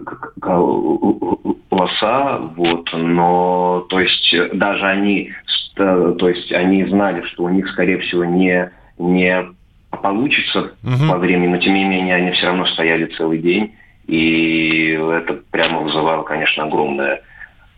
голоса, 1.70 2.38
вот, 2.55 2.89
но, 2.93 3.86
то 3.89 4.00
есть 4.00 4.36
даже 4.53 4.86
они 4.86 5.31
то 5.75 6.27
есть 6.27 6.51
они 6.51 6.86
знали, 6.86 7.24
что 7.24 7.43
у 7.43 7.50
них, 7.50 7.67
скорее 7.70 7.98
всего, 8.00 8.25
не, 8.25 8.72
не 9.00 9.46
получится 9.89 10.74
угу. 10.84 11.08
по 11.10 11.17
времени, 11.17 11.48
но 11.48 11.58
тем 11.58 11.74
не 11.74 11.86
менее 11.86 12.15
они 12.15 12.31
все 12.31 12.48
равно 12.48 12.65
стояли 12.67 13.05
целый 13.05 13.39
день. 13.39 13.74
И 14.05 14.91
это 14.91 15.39
прямо 15.50 15.79
вызывало, 15.79 16.24
конечно, 16.24 16.65
огромное 16.65 17.15
Э, 17.15 17.30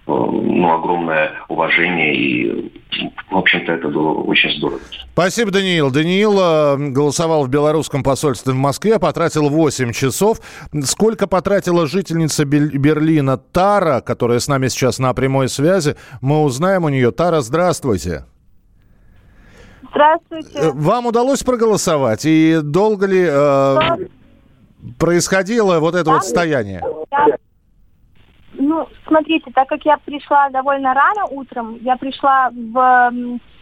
ну, 0.05 0.73
огромное 0.73 1.31
уважение, 1.47 2.15
и, 2.15 2.71
в 3.31 3.37
общем-то, 3.37 3.71
это 3.71 3.87
было 3.87 4.11
очень 4.23 4.51
здорово. 4.57 4.79
Спасибо, 5.13 5.51
Даниил. 5.51 5.91
Даниил 5.91 6.37
э, 6.39 6.89
голосовал 6.89 7.45
в 7.45 7.49
белорусском 7.49 8.03
посольстве 8.03 8.53
в 8.53 8.57
Москве, 8.57 8.99
потратил 8.99 9.49
8 9.49 9.93
часов. 9.93 10.39
Сколько 10.83 11.27
потратила 11.27 11.87
жительница 11.87 12.45
Берлина 12.45 13.37
Тара, 13.37 14.01
которая 14.01 14.39
с 14.39 14.47
нами 14.47 14.67
сейчас 14.67 14.99
на 14.99 15.13
прямой 15.13 15.47
связи, 15.47 15.95
мы 16.21 16.43
узнаем 16.43 16.83
у 16.83 16.89
нее. 16.89 17.11
Тара, 17.11 17.41
здравствуйте. 17.41 18.25
Здравствуйте. 19.89 20.59
Э, 20.59 20.71
вам 20.73 21.05
удалось 21.05 21.43
проголосовать? 21.43 22.25
И 22.25 22.59
долго 22.61 23.05
ли 23.05 23.25
э, 23.29 23.79
происходило 24.97 25.79
вот 25.79 25.95
это 25.95 26.05
да, 26.05 26.13
вот 26.13 26.25
стояние? 26.25 26.81
Ну, 28.65 28.87
смотрите, 29.05 29.51
так 29.51 29.67
как 29.67 29.83
я 29.83 29.97
пришла 29.97 30.49
довольно 30.49 30.93
рано 30.93 31.25
утром, 31.25 31.77
я 31.81 31.97
пришла 31.97 32.49
в 32.49 33.11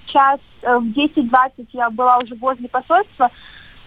час, 0.06 0.40
э, 0.62 0.78
в 0.78 0.94
10-20 0.94 1.68
я 1.72 1.90
была 1.90 2.20
уже 2.20 2.36
возле 2.36 2.70
посольства, 2.70 3.32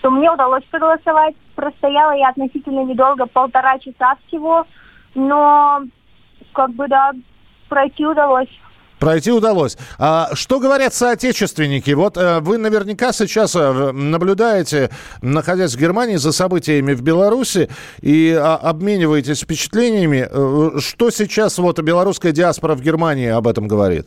то 0.02 0.11
мне 0.11 0.28
удалось 0.28 0.64
проголосовать. 0.64 1.37
Простояла 1.54 2.16
я 2.16 2.30
относительно 2.30 2.83
недолго, 2.85 3.26
полтора 3.26 3.78
часа 3.78 4.16
всего, 4.26 4.66
но 5.14 5.85
как 6.52 6.71
бы, 6.71 6.88
да, 6.88 7.12
пройти 7.68 8.04
удалось. 8.04 8.50
Пройти 9.04 9.30
удалось. 9.30 9.76
А 9.99 10.34
что 10.34 10.58
говорят 10.61 10.94
соотечественники? 10.94 11.90
Вот 11.90 12.16
э, 12.16 12.40
вы 12.40 12.56
наверняка 12.56 13.12
сейчас 13.12 13.54
э, 13.54 13.92
наблюдаете, 13.92 14.88
находясь 15.20 15.76
в 15.76 15.78
Германии, 15.78 16.16
за 16.16 16.32
событиями 16.32 16.94
в 16.94 17.02
Беларуси 17.02 17.68
и 18.00 18.30
э, 18.30 18.38
обмениваетесь 18.38 19.42
впечатлениями. 19.42 20.26
Э, 20.26 20.78
что 20.80 21.11
сейчас 21.11 21.58
вот 21.58 21.78
белорусская 21.80 22.32
диаспора 22.32 22.76
в 22.76 22.80
Германии 22.80 23.28
об 23.28 23.46
этом 23.46 23.68
говорит? 23.68 24.06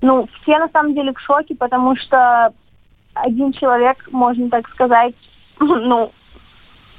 Ну, 0.00 0.28
все 0.42 0.58
на 0.58 0.68
самом 0.70 0.92
деле 0.94 1.12
в 1.12 1.20
шоке, 1.20 1.54
потому 1.54 1.94
что 1.94 2.52
один 3.14 3.52
человек, 3.52 3.98
можно 4.10 4.50
так 4.50 4.68
сказать, 4.70 5.14
ну, 5.60 6.10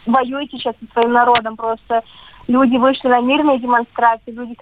воюет 0.06 0.50
сейчас 0.52 0.74
со 0.80 0.94
своим 0.94 1.12
народом. 1.12 1.58
Просто 1.58 2.02
люди 2.48 2.78
вышли 2.78 3.10
на 3.10 3.20
мирные 3.20 3.60
демонстрации, 3.60 4.32
люди 4.32 4.56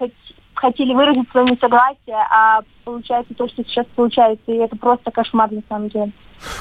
хотели 0.62 0.94
выразить 0.94 1.28
свое 1.30 1.50
несогласие, 1.50 2.16
а 2.30 2.60
получается 2.84 3.34
то, 3.34 3.48
что 3.48 3.64
сейчас 3.64 3.84
получается, 3.96 4.44
и 4.46 4.54
это 4.54 4.76
просто 4.76 5.10
кошмар 5.10 5.50
на 5.50 5.62
самом 5.68 5.88
деле. 5.88 6.12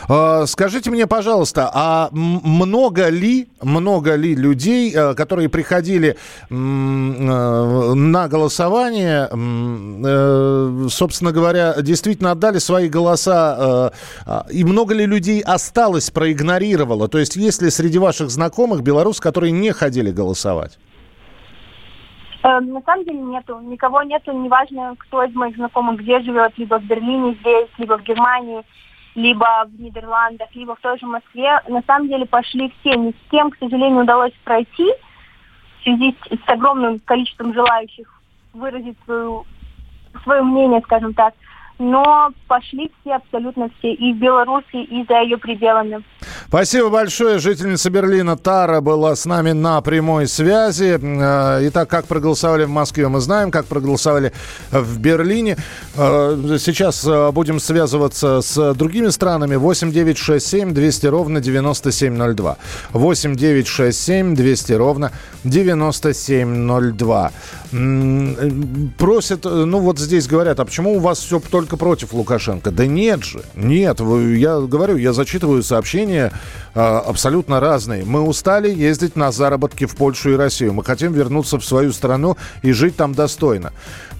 А, 0.09 0.45
скажите 0.47 0.89
мне, 0.89 1.07
пожалуйста, 1.07 1.69
а 1.73 2.09
много 2.11 3.09
ли, 3.09 3.47
много 3.61 4.15
ли 4.15 4.35
людей, 4.35 4.91
э, 4.93 5.13
которые 5.13 5.49
приходили 5.49 6.17
э, 6.49 6.53
на 6.53 8.27
голосование, 8.27 9.29
э, 9.31 10.87
собственно 10.89 11.31
говоря, 11.31 11.75
действительно 11.81 12.31
отдали 12.31 12.59
свои 12.59 12.89
голоса, 12.89 13.91
а, 14.25 14.45
и 14.51 14.63
много 14.63 14.93
ли 14.95 15.05
людей 15.05 15.41
осталось, 15.41 16.09
проигнорировало? 16.11 17.07
То 17.07 17.19
есть 17.19 17.35
есть 17.35 17.61
ли 17.61 17.69
среди 17.69 17.99
ваших 17.99 18.29
знакомых 18.29 18.81
белорус, 18.81 19.19
которые 19.19 19.51
не 19.51 19.71
ходили 19.71 20.11
голосовать? 20.11 20.77
Э, 22.43 22.59
на 22.59 22.81
самом 22.81 23.05
деле 23.05 23.19
нету. 23.19 23.59
Никого 23.59 24.01
нету, 24.03 24.31
неважно, 24.31 24.95
кто 24.97 25.23
из 25.23 25.33
моих 25.35 25.55
знакомых 25.55 25.99
где 25.99 26.21
живет, 26.21 26.57
либо 26.57 26.79
в 26.79 26.83
Берлине 26.83 27.35
здесь, 27.41 27.69
либо 27.77 27.97
в 27.97 28.03
Германии, 28.03 28.63
либо 29.15 29.65
в 29.67 29.79
Нидерландах, 29.79 30.49
либо 30.55 30.75
в 30.75 30.79
той 30.79 30.97
же 30.97 31.05
Москве. 31.05 31.61
На 31.67 31.81
самом 31.83 32.07
деле 32.07 32.25
пошли 32.25 32.73
все. 32.79 32.95
Не 32.95 33.11
с 33.11 33.29
кем, 33.29 33.51
к 33.51 33.57
сожалению, 33.57 34.03
удалось 34.03 34.33
пройти 34.43 34.91
в 35.79 35.83
связи 35.83 36.15
с 36.29 36.49
огромным 36.49 36.99
количеством 36.99 37.53
желающих 37.53 38.21
выразить 38.53 38.97
свою, 39.05 39.45
свое 40.23 40.41
мнение, 40.41 40.81
скажем 40.81 41.13
так 41.13 41.33
но 41.81 42.29
пошли 42.47 42.91
все, 43.01 43.15
абсолютно 43.15 43.69
все, 43.79 43.91
и 43.91 44.13
в 44.13 44.17
Беларуси, 44.17 44.83
и 44.83 45.03
за 45.09 45.21
ее 45.21 45.37
пределами. 45.37 46.03
Спасибо 46.47 46.89
большое. 46.89 47.39
Жительница 47.39 47.89
Берлина 47.89 48.37
Тара 48.37 48.81
была 48.81 49.15
с 49.15 49.25
нами 49.25 49.51
на 49.51 49.81
прямой 49.81 50.27
связи. 50.27 50.99
Э, 51.01 51.67
итак, 51.67 51.89
как 51.89 52.05
проголосовали 52.05 52.65
в 52.65 52.69
Москве, 52.69 53.07
мы 53.07 53.19
знаем, 53.19 53.49
как 53.49 53.65
проголосовали 53.65 54.31
в 54.69 54.99
Берлине. 54.99 55.57
Э, 55.95 56.57
сейчас 56.59 57.03
э, 57.03 57.31
будем 57.31 57.59
связываться 57.59 58.41
с 58.41 58.73
другими 58.75 59.07
странами. 59.09 59.55
8 59.55 59.91
9 59.91 60.17
6 60.17 60.47
7 60.47 60.73
200 60.73 61.07
ровно 61.07 61.41
9702. 61.41 62.57
8 62.91 63.35
9 63.35 63.67
6 63.67 63.99
7 63.99 64.35
200 64.35 64.73
ровно 64.73 65.11
9702. 65.45 67.31
Просят, 67.71 69.45
ну 69.45 69.79
вот 69.79 69.97
здесь 69.97 70.27
говорят, 70.27 70.59
а 70.59 70.65
почему 70.65 70.97
у 70.97 70.99
вас 70.99 71.19
все 71.19 71.39
только 71.39 71.77
против 71.77 72.13
Лукашенко. 72.13 72.69
Да 72.69 72.85
нет 72.85 73.23
же, 73.23 73.43
нет. 73.55 73.99
Я 74.01 74.59
говорю, 74.59 74.97
я 74.97 75.13
зачитываю 75.13 75.63
сообщения 75.63 76.33
а, 76.73 76.99
абсолютно 76.99 77.59
разные. 77.59 78.03
Мы 78.05 78.21
устали 78.21 78.73
ездить 78.73 79.15
на 79.15 79.31
заработки 79.31 79.85
в 79.85 79.95
Польшу 79.95 80.31
и 80.31 80.35
Россию. 80.35 80.73
Мы 80.73 80.83
хотим 80.83 81.13
вернуться 81.13 81.59
в 81.59 81.65
свою 81.65 81.93
страну 81.93 82.37
и 82.61 82.71
жить 82.71 82.95
там 82.95 83.13
достойно. 83.13 83.71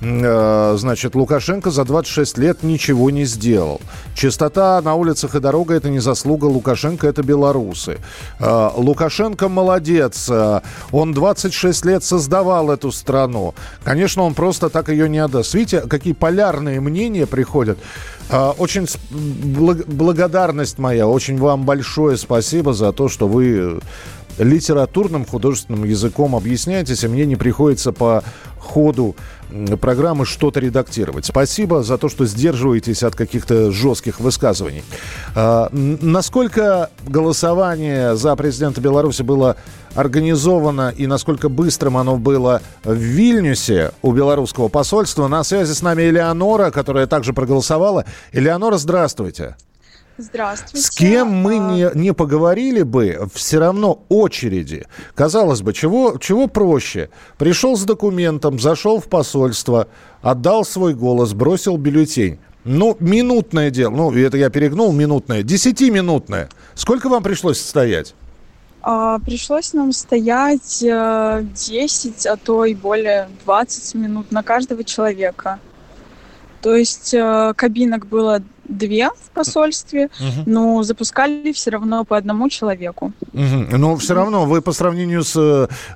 А, 0.02 0.76
значит, 0.78 1.16
Лукашенко 1.16 1.72
за 1.72 1.84
26 1.84 2.38
лет 2.38 2.64
ничего 2.64 3.10
не 3.10 3.26
сделал. 3.26 3.82
Чистота 4.16 4.82
на 4.82 4.96
улицах 4.96 5.36
и 5.36 5.40
дорога– 5.40 5.74
это 5.76 5.90
не 5.90 6.00
заслуга 6.00 6.46
Лукашенко, 6.46 7.08
это 7.08 7.24
белорусы. 7.24 8.00
А, 8.40 8.74
Лукашенко 8.76 9.50
молодец. 9.50 10.30
Он 10.92 11.14
26 11.14 11.86
лет 11.86 12.04
создавал 12.04 12.72
эту 12.72 12.92
страну. 12.92 13.41
Конечно, 13.84 14.24
он 14.24 14.34
просто 14.34 14.70
так 14.70 14.90
ее 14.90 15.10
не 15.10 15.20
отдаст. 15.20 15.54
Видите, 15.54 15.82
какие 15.82 16.14
полярные 16.14 16.80
мнения 16.80 17.26
приходят. 17.26 17.78
А, 18.30 18.52
очень 18.58 18.88
благодарность 19.88 20.78
моя, 20.78 21.08
очень 21.08 21.38
вам 21.38 21.66
большое 21.66 22.18
спасибо 22.18 22.74
за 22.74 22.94
то, 22.94 23.10
что 23.10 23.28
вы 23.28 23.82
литературным 24.44 25.26
художественным 25.26 25.84
языком 25.84 26.36
объясняетесь, 26.36 27.04
и 27.04 27.08
мне 27.08 27.26
не 27.26 27.36
приходится 27.36 27.92
по 27.92 28.24
ходу 28.60 29.16
программы 29.82 30.26
что-то 30.26 30.60
редактировать. 30.60 31.26
Спасибо 31.26 31.84
за 31.84 31.98
то, 31.98 32.10
что 32.10 32.26
сдерживаетесь 32.26 33.04
от 33.04 33.16
каких-то 33.16 33.72
жестких 33.72 34.20
высказываний. 34.20 34.84
А, 35.36 35.70
насколько 35.72 36.90
голосование 37.06 38.16
за 38.16 38.36
президента 38.36 38.80
Беларуси 38.80 39.24
было 39.24 39.58
организовано 39.94 40.94
и 40.96 41.06
насколько 41.06 41.50
быстрым 41.50 41.98
оно 41.98 42.16
было 42.16 42.62
в 42.84 42.94
Вильнюсе 42.94 43.92
у 44.02 44.14
белорусского 44.14 44.70
посольства, 44.70 45.28
на 45.28 45.44
связи 45.44 45.74
с 45.74 45.82
нами 45.82 46.04
Элеонора, 46.04 46.72
которая 46.72 47.08
также 47.08 47.34
проголосовала. 47.34 48.06
Элеонора, 48.32 48.78
здравствуйте. 48.78 49.12
Здравствуйте. 49.12 49.71
С 50.18 50.90
кем 50.92 51.30
мы 51.30 51.56
а, 51.56 51.72
не, 51.72 51.90
не 51.96 52.14
поговорили 52.14 52.84
бы, 52.84 53.28
все 53.34 53.60
равно 53.60 54.04
очереди. 54.10 54.86
Казалось 55.16 55.62
бы, 55.62 55.74
чего, 55.74 56.18
чего 56.20 56.48
проще? 56.48 57.10
Пришел 57.38 57.76
с 57.76 57.84
документом, 57.84 58.60
зашел 58.60 59.00
в 59.00 59.08
посольство, 59.08 59.88
отдал 60.22 60.64
свой 60.66 60.94
голос, 60.94 61.34
бросил 61.34 61.78
бюллетень. 61.78 62.40
Ну, 62.64 62.96
минутное 63.00 63.72
дело. 63.72 63.92
Ну, 63.92 64.12
это 64.14 64.38
я 64.38 64.50
перегнул, 64.50 64.92
минутное. 64.92 65.42
Десятиминутное. 65.42 66.50
Сколько 66.76 67.10
вам 67.10 67.24
пришлось 67.24 67.60
стоять? 67.60 68.14
А, 68.84 69.20
пришлось 69.20 69.74
нам 69.74 69.92
стоять 69.92 70.84
э, 70.84 71.46
10, 71.68 72.26
а 72.28 72.38
то 72.38 72.66
и 72.66 72.74
более 72.74 73.30
20 73.46 73.96
минут 73.96 74.32
на 74.32 74.44
каждого 74.44 74.84
человека. 74.84 75.60
То 76.62 76.76
есть 76.76 77.14
э, 77.14 77.54
кабинок 77.56 78.08
было 78.08 78.44
две 78.72 79.10
в 79.10 79.30
посольстве, 79.34 80.10
угу. 80.20 80.44
но 80.46 80.84
запускали 80.84 81.52
все 81.52 81.72
равно 81.72 82.04
по 82.04 82.18
одному 82.18 82.50
человеку. 82.50 83.14
Угу. 83.34 83.78
Но 83.78 83.96
все 83.98 84.14
равно 84.14 84.46
вы 84.46 84.62
по 84.62 84.72
сравнению 84.72 85.24
с 85.24 85.36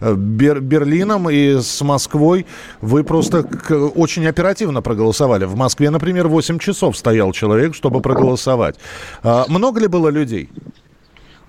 э, 0.01 0.15
Бер 0.15 0.61
Берлином 0.61 1.29
и 1.29 1.59
с 1.61 1.81
Москвой, 1.81 2.45
вы 2.81 3.03
просто 3.03 3.47
очень 3.95 4.27
оперативно 4.27 4.81
проголосовали. 4.81 5.45
В 5.45 5.55
Москве, 5.55 5.89
например, 5.89 6.27
8 6.27 6.59
часов 6.59 6.97
стоял 6.97 7.31
человек, 7.31 7.75
чтобы 7.75 8.01
проголосовать. 8.01 8.75
А 9.23 9.45
много 9.47 9.79
ли 9.79 9.87
было 9.87 10.09
людей? 10.09 10.49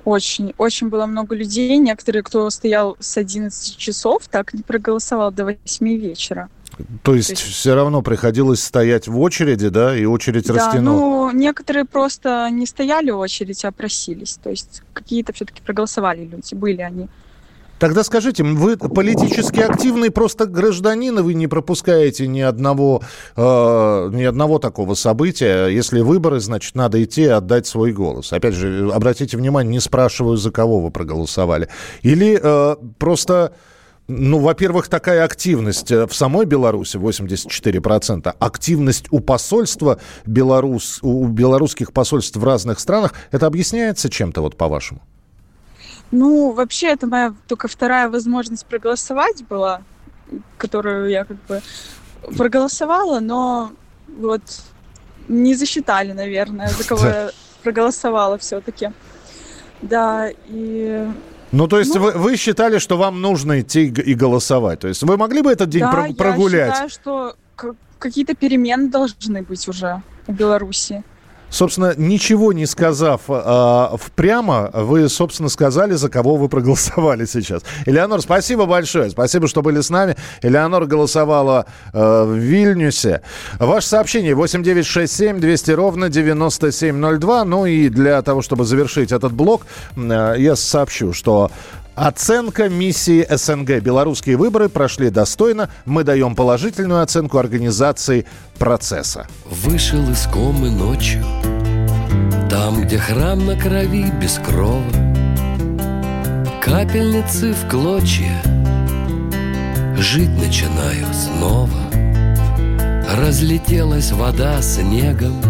Очень, 0.05 0.55
очень 0.57 0.89
было 0.89 1.07
много 1.07 1.35
людей. 1.35 1.77
Некоторые, 1.79 2.23
кто 2.23 2.49
стоял 2.51 2.97
с 3.01 3.17
11 3.17 3.77
часов, 3.77 4.29
так 4.31 4.55
не 4.55 4.62
проголосовал 4.62 5.33
до 5.33 5.45
8 5.45 5.89
вечера. 5.97 6.49
То 7.02 7.14
есть, 7.14 7.29
То 7.29 7.33
есть 7.35 7.42
все 7.42 7.74
равно 7.74 8.02
приходилось 8.02 8.62
стоять 8.62 9.09
в 9.09 9.18
очереди, 9.20 9.68
да, 9.68 9.96
и 9.96 10.05
очередь 10.05 10.46
да, 10.46 10.55
растянула? 10.55 11.31
ну, 11.31 11.31
некоторые 11.31 11.85
просто 11.85 12.48
не 12.50 12.66
стояли 12.66 13.11
в 13.11 13.18
очередь, 13.18 13.64
а 13.64 13.72
просились. 13.72 14.38
То 14.42 14.50
есть 14.50 14.83
какие-то 14.92 15.33
все-таки 15.33 15.62
проголосовали 15.62 16.24
люди, 16.24 16.55
были 16.55 16.83
они. 16.83 17.09
Тогда 17.79 18.05
скажите, 18.05 18.42
вы 18.42 18.76
политически 18.76 19.61
активный 19.61 20.11
просто 20.11 20.46
гражданин, 20.46 21.18
и 21.18 21.22
вы 21.22 21.35
не 21.35 21.46
пропускаете 21.46 22.26
ни 22.26 22.40
одного, 22.40 23.02
э, 23.37 24.11
ни 24.12 24.22
одного 24.22 24.59
такого 24.59 24.94
события. 24.94 25.66
Если 25.66 26.00
выборы, 26.00 26.40
значит, 26.40 26.74
надо 26.74 27.02
идти 27.05 27.22
и 27.22 27.29
отдать 27.29 27.66
свой 27.66 27.92
голос. 27.92 28.33
Опять 28.33 28.55
же, 28.55 28.90
обратите 28.92 29.37
внимание, 29.37 29.72
не 29.72 29.81
спрашиваю, 29.81 30.38
за 30.38 30.50
кого 30.50 30.81
вы 30.81 30.90
проголосовали. 30.90 31.68
Или 32.02 32.38
э, 32.42 32.76
просто... 32.98 33.52
Ну, 34.09 34.38
во-первых, 34.38 34.88
такая 34.88 35.25
активность 35.25 35.90
э, 35.90 36.07
в 36.07 36.14
самой 36.14 36.47
Беларуси 36.47 36.97
84%. 36.97 38.35
Активность 38.38 39.07
у 39.11 39.19
посольства 39.19 39.99
Беларус, 40.25 41.01
у 41.03 41.27
белорусских 41.27 41.92
посольств 41.92 42.37
в 42.37 42.45
разных 42.45 42.79
странах, 42.79 43.14
это 43.33 43.47
объясняется 43.47 44.09
чем-то, 44.09 44.42
вот 44.42 44.57
по-вашему? 44.57 45.01
Ну, 46.12 46.53
вообще, 46.53 46.88
это 46.92 47.09
моя 47.09 47.35
только 47.49 47.66
вторая 47.66 48.09
возможность 48.09 48.64
проголосовать 48.66 49.45
была, 49.49 49.83
которую 50.57 51.11
я 51.11 51.25
как 51.25 51.37
бы 51.49 51.61
проголосовала, 52.37 53.19
но 53.19 53.73
вот 54.07 54.42
не 55.27 55.57
засчитали, 55.57 56.12
наверное, 56.12 56.69
за 56.69 56.85
кого 56.85 57.07
я 57.07 57.31
проголосовала 57.64 58.38
все-таки. 58.38 58.92
Да, 59.83 60.31
и... 60.47 61.09
Ну, 61.52 61.68
то 61.68 61.78
есть 61.78 61.94
ну, 61.94 62.00
вы, 62.00 62.12
вы 62.12 62.37
считали, 62.37 62.78
что 62.78 62.96
вам 62.96 63.20
нужно 63.20 63.61
идти 63.61 63.87
и 63.87 64.14
голосовать? 64.14 64.80
То 64.80 64.88
есть 64.88 65.02
вы 65.02 65.16
могли 65.16 65.42
бы 65.42 65.50
этот 65.50 65.68
день 65.68 65.82
да, 65.82 65.90
про- 65.90 66.12
прогулять? 66.12 66.68
я 66.68 66.88
считаю, 66.88 66.90
что 66.90 67.37
какие-то 67.98 68.35
перемены 68.35 68.90
должны 68.90 69.42
быть 69.42 69.68
уже 69.68 70.02
в 70.26 70.32
Беларуси. 70.32 71.04
Собственно, 71.48 71.94
ничего 71.96 72.52
не 72.52 72.66
сказав 72.66 73.22
э, 73.28 73.96
прямо, 74.14 74.70
вы, 74.72 75.09
собственно, 75.09 75.48
сказали, 75.48 75.94
за 75.94 76.09
кого 76.09 76.37
вы 76.37 76.48
проголосовали 76.48 77.24
сейчас. 77.26 77.62
Элеонор, 77.87 78.20
спасибо 78.20 78.66
большое. 78.66 79.11
Спасибо, 79.11 79.46
что 79.46 79.62
были 79.62 79.80
с 79.80 79.90
нами. 79.90 80.16
Элеонор 80.42 80.87
голосовала 80.87 81.66
э, 81.92 82.24
в 82.24 82.35
Вильнюсе. 82.35 83.22
Ваше 83.59 83.87
сообщение 83.87 84.35
8967 84.35 85.38
200 85.38 85.70
ровно 85.70 86.09
9702. 86.09 87.44
Ну 87.44 87.66
и 87.66 87.88
для 87.88 88.20
того, 88.22 88.42
чтобы 88.42 88.64
завершить 88.64 89.12
этот 89.12 89.32
блок, 89.32 89.66
э, 89.96 90.35
я 90.38 90.56
сообщу, 90.56 91.12
что 91.12 91.50
Оценка 91.96 92.68
миссии 92.68 93.26
СНГ. 93.28 93.80
Белорусские 93.80 94.37
выборы 94.37 94.68
прошли 94.68 95.09
достойно. 95.09 95.70
Мы 95.87 96.04
даем 96.04 96.37
положительную 96.37 97.02
оценку 97.02 97.38
организации 97.38 98.26
процесса. 98.59 99.26
Вышел 99.46 100.06
из 100.11 100.26
комы 100.26 100.70
ночью, 100.70 101.24
там, 102.50 102.82
где 102.82 102.98
храм 102.98 103.44
на 103.46 103.59
крови 103.59 104.11
без 104.20 104.35
крова, 104.35 104.85
Капельницы 106.62 107.54
в 107.54 107.68
клочья, 107.68 108.42
жить 109.96 110.37
начинаю 110.37 111.06
снова. 111.14 111.80
Разлетелась 113.16 114.12
вода 114.12 114.61
снегом, 114.61 115.40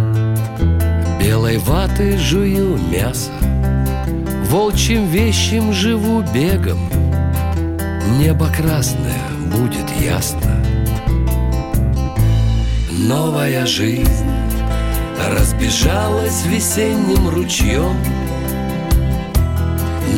белой 1.19 1.59
ваты 1.59 2.17
жую 2.19 2.79
мясо. 2.79 3.33
Волчьим 4.49 5.09
вещим 5.09 5.73
живу 5.73 6.23
бегом. 6.23 6.79
Небо 8.17 8.47
красное 8.47 9.21
будет 9.53 9.91
ясно. 10.01 10.65
Новая 12.93 13.67
жизнь 13.67 14.31
Разбежалась 15.37 16.47
весенним 16.47 17.29
ручьем. 17.29 17.97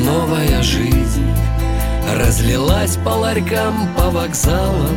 Новая 0.04 0.62
жизнь 0.62 1.32
Разлилась 2.14 2.98
по 2.98 3.10
ларькам, 3.10 3.88
по 3.96 4.10
вокзалам. 4.10 4.96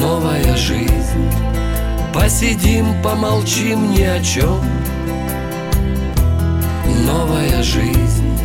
Новая 0.00 0.56
жизнь 0.56 1.30
Посидим, 2.12 3.00
помолчим 3.00 3.92
ни 3.92 4.02
о 4.02 4.20
чем 4.20 4.81
новая 7.06 7.62
жизнь 7.62 8.38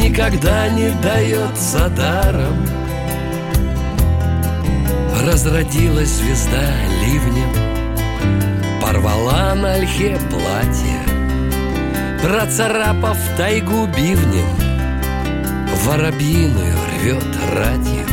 Никогда 0.00 0.68
не 0.68 0.90
дается 1.02 1.88
даром. 1.88 2.56
Разродилась 5.26 6.08
звезда 6.08 6.70
ливнем 7.02 7.52
Порвала 8.80 9.54
на 9.54 9.74
ольхе 9.74 10.18
платье 10.30 11.00
Процарапав 12.22 13.18
тайгу 13.36 13.86
бивнем 13.86 14.46
Воробьиную 15.84 16.74
рвет 16.94 17.24
ратью 17.54 18.06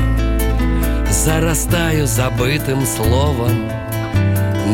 Зарастаю 1.10 2.06
забытым 2.06 2.86
словом 2.86 3.70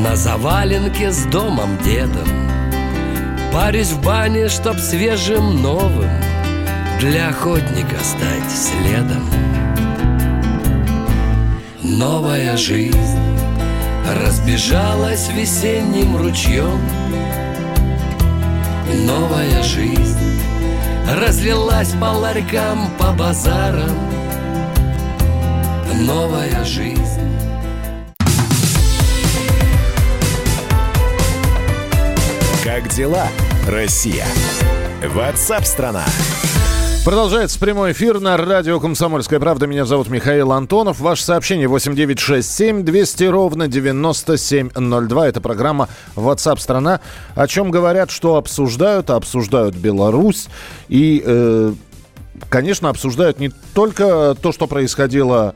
На 0.03 0.15
заваленке 0.15 1.11
с 1.11 1.25
домом 1.25 1.77
дедом 1.83 2.40
Парюсь 3.51 3.91
в 3.91 4.01
бане, 4.01 4.47
чтоб 4.47 4.77
свежим 4.77 5.61
новым 5.61 6.09
Для 6.99 7.29
охотника 7.29 7.97
стать 8.01 8.49
следом. 8.49 9.29
Новая 11.83 12.55
жизнь 12.55 13.19
разбежалась 14.07 15.29
весенним 15.29 16.15
ручьем. 16.15 16.79
Новая 19.05 19.61
жизнь 19.63 20.41
разлилась 21.19 21.91
по 21.99 22.05
ларькам, 22.05 22.89
по 22.97 23.11
базарам. 23.11 23.97
Новая 25.99 26.63
жизнь 26.63 27.20
Как 32.81 32.91
дела, 32.93 33.27
Россия? 33.67 34.25
Ватсап-страна! 35.05 36.03
Продолжается 37.05 37.59
прямой 37.59 37.91
эфир 37.91 38.19
на 38.19 38.37
радио 38.37 38.79
«Комсомольская 38.79 39.39
правда». 39.39 39.67
Меня 39.67 39.85
зовут 39.85 40.09
Михаил 40.09 40.51
Антонов. 40.51 40.99
Ваше 40.99 41.23
сообщение 41.23 41.67
8967 41.67 42.83
200 42.83 43.23
ровно 43.25 43.67
9702. 43.67 45.27
Это 45.27 45.41
программа 45.41 45.89
WhatsApp 46.15 46.59
страна 46.59 47.01
О 47.35 47.47
чем 47.47 47.69
говорят, 47.69 48.09
что 48.09 48.37
обсуждают, 48.37 49.11
обсуждают 49.11 49.75
Беларусь. 49.75 50.47
И, 50.87 51.21
э, 51.23 51.73
конечно, 52.49 52.89
обсуждают 52.89 53.37
не 53.37 53.49
только 53.75 54.35
то, 54.41 54.51
что 54.51 54.65
происходило 54.65 55.53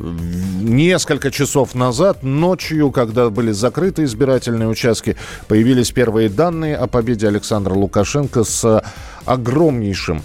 несколько 0.00 1.30
часов 1.30 1.74
назад, 1.74 2.22
ночью, 2.22 2.90
когда 2.90 3.30
были 3.30 3.52
закрыты 3.52 4.04
избирательные 4.04 4.68
участки, 4.68 5.16
появились 5.46 5.90
первые 5.90 6.28
данные 6.28 6.76
о 6.76 6.86
победе 6.86 7.28
Александра 7.28 7.74
Лукашенко 7.74 8.44
с 8.44 8.82
огромнейшим 9.24 10.22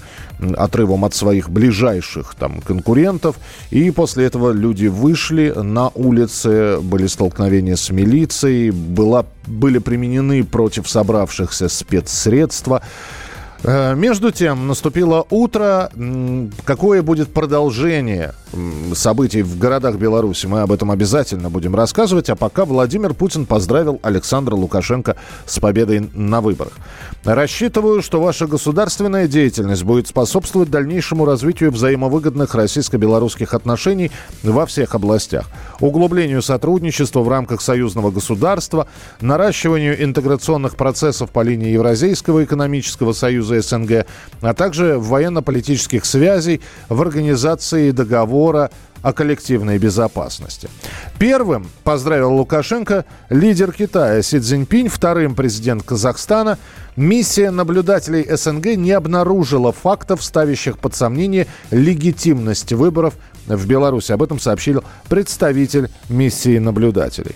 отрывом 0.58 1.06
от 1.06 1.14
своих 1.14 1.50
ближайших 1.50 2.36
там 2.36 2.62
конкурентов. 2.62 3.36
И 3.70 3.92
после 3.92 4.26
этого 4.26 4.52
люди 4.52 4.88
вышли 4.88 5.54
на 5.56 5.90
улицы, 5.90 6.80
были 6.82 7.08
столкновения 7.08 7.76
с 7.76 7.90
милицией, 7.90 8.72
была, 8.72 9.26
были 9.48 9.80
применены 9.80 10.44
против 10.44 10.90
собравшихся 10.90 11.70
спецсредства. 11.70 12.82
Э, 13.64 13.96
между 13.96 14.32
тем, 14.32 14.68
наступило 14.68 15.26
утро. 15.30 15.90
Какое 16.66 17.02
будет 17.02 17.34
продолжение 17.34 18.34
событий 18.94 19.42
в 19.42 19.58
городах 19.58 19.96
Беларуси, 19.96 20.46
мы 20.46 20.62
об 20.62 20.72
этом 20.72 20.92
обязательно 20.92 21.50
будем 21.50 21.76
рассказывать. 21.76 22.30
А 22.30 22.36
пока 22.36 22.66
Владимир 22.66 23.14
Путин 23.14 23.46
поздравил 23.46 24.00
Александра 24.04 24.56
Лукашенко 24.56 25.16
с 25.46 25.60
победой 25.60 26.10
на 26.14 26.42
выборах. 26.42 26.74
Рассчитываю, 27.24 28.02
что 28.02 28.22
ваша 28.22 28.48
государственная 28.48 29.28
деятельность 29.28 29.84
будет 29.84 30.08
способствовать 30.08 30.70
дальнейшему 30.70 31.26
развитию 31.26 31.72
взаимовыгодных 31.72 32.54
российско-белорусских 32.54 33.54
отношений 33.54 34.12
во 34.44 34.66
всех 34.66 34.94
областях. 34.94 35.46
Углублению 35.80 36.42
сотрудничества 36.42 37.22
в 37.22 37.30
рамках 37.30 37.62
союзного 37.62 38.12
государства, 38.12 38.88
наращиванию 39.22 40.04
интеграционных 40.04 40.76
процессов 40.76 41.32
по 41.32 41.42
линии 41.42 41.70
Евразийского 41.70 42.44
экономического 42.44 43.14
союза 43.14 43.53
СНГ, 43.62 44.06
а 44.42 44.54
также 44.54 44.98
военно-политических 44.98 46.06
связей 46.06 46.62
в 46.90 47.02
организации 47.02 47.92
договора 47.92 48.72
о 49.04 49.12
коллективной 49.12 49.78
безопасности. 49.78 50.70
Первым 51.20 51.68
поздравил 51.84 52.34
Лукашенко 52.34 53.06
лидер 53.30 53.74
Китая 53.74 54.22
Си 54.22 54.40
Цзиньпинь, 54.40 54.88
вторым 54.88 55.36
президент 55.36 55.84
Казахстана. 55.84 56.58
Миссия 56.96 57.52
наблюдателей 57.52 58.26
СНГ 58.36 58.78
не 58.78 58.92
обнаружила 58.92 59.74
фактов, 59.74 60.24
ставящих 60.24 60.80
под 60.80 60.96
сомнение 60.96 61.48
легитимность 61.70 62.72
выборов 62.72 63.16
в 63.46 63.68
Беларуси. 63.68 64.14
Об 64.14 64.24
этом 64.24 64.40
сообщил 64.40 64.84
представитель 65.10 65.90
миссии 66.08 66.58
наблюдателей. 66.58 67.36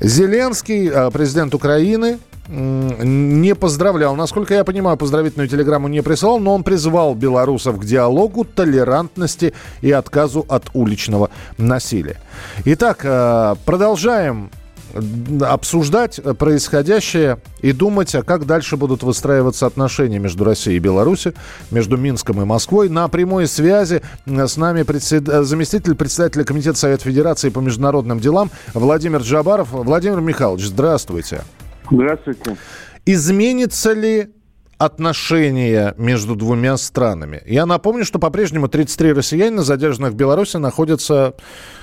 Зеленский, 0.00 0.88
э, 0.88 1.10
президент 1.10 1.54
Украины, 1.54 2.18
не 2.48 3.54
поздравлял. 3.54 4.16
Насколько 4.16 4.54
я 4.54 4.64
понимаю, 4.64 4.96
поздравительную 4.96 5.48
телеграмму 5.48 5.88
не 5.88 6.02
присылал, 6.02 6.38
но 6.38 6.54
он 6.54 6.62
призывал 6.62 7.14
белорусов 7.14 7.80
к 7.80 7.84
диалогу, 7.84 8.44
толерантности 8.44 9.54
и 9.80 9.90
отказу 9.90 10.44
от 10.48 10.64
уличного 10.74 11.30
насилия. 11.56 12.18
Итак, 12.64 13.00
э, 13.04 13.54
продолжаем 13.64 14.50
обсуждать 15.42 16.20
происходящее 16.38 17.38
и 17.60 17.72
думать, 17.72 18.14
а 18.14 18.22
как 18.22 18.46
дальше 18.46 18.76
будут 18.76 19.02
выстраиваться 19.02 19.66
отношения 19.66 20.18
между 20.18 20.44
Россией 20.44 20.76
и 20.76 20.80
Беларусью, 20.80 21.34
между 21.70 21.96
Минском 21.96 22.40
и 22.40 22.44
Москвой. 22.44 22.88
На 22.88 23.08
прямой 23.08 23.48
связи 23.48 24.02
с 24.26 24.56
нами 24.56 24.82
председ... 24.82 25.26
заместитель 25.26 25.94
председателя 25.94 26.44
Комитета 26.44 26.78
Совета 26.78 27.04
Федерации 27.04 27.48
по 27.48 27.58
международным 27.58 28.20
делам 28.20 28.50
Владимир 28.72 29.20
Джабаров. 29.20 29.72
Владимир 29.72 30.20
Михайлович. 30.20 30.66
Здравствуйте. 30.66 31.42
Изменится 33.06 33.92
ли 33.92 34.28
отношения 34.78 35.94
между 35.98 36.34
двумя 36.34 36.76
странами. 36.76 37.40
Я 37.46 37.66
напомню, 37.66 38.04
что 38.04 38.18
по-прежнему 38.18 38.68
33 38.68 39.12
россиянина, 39.12 39.62
задержанных 39.62 40.12
в 40.12 40.16
Беларуси, 40.16 40.56
находятся 40.56 41.34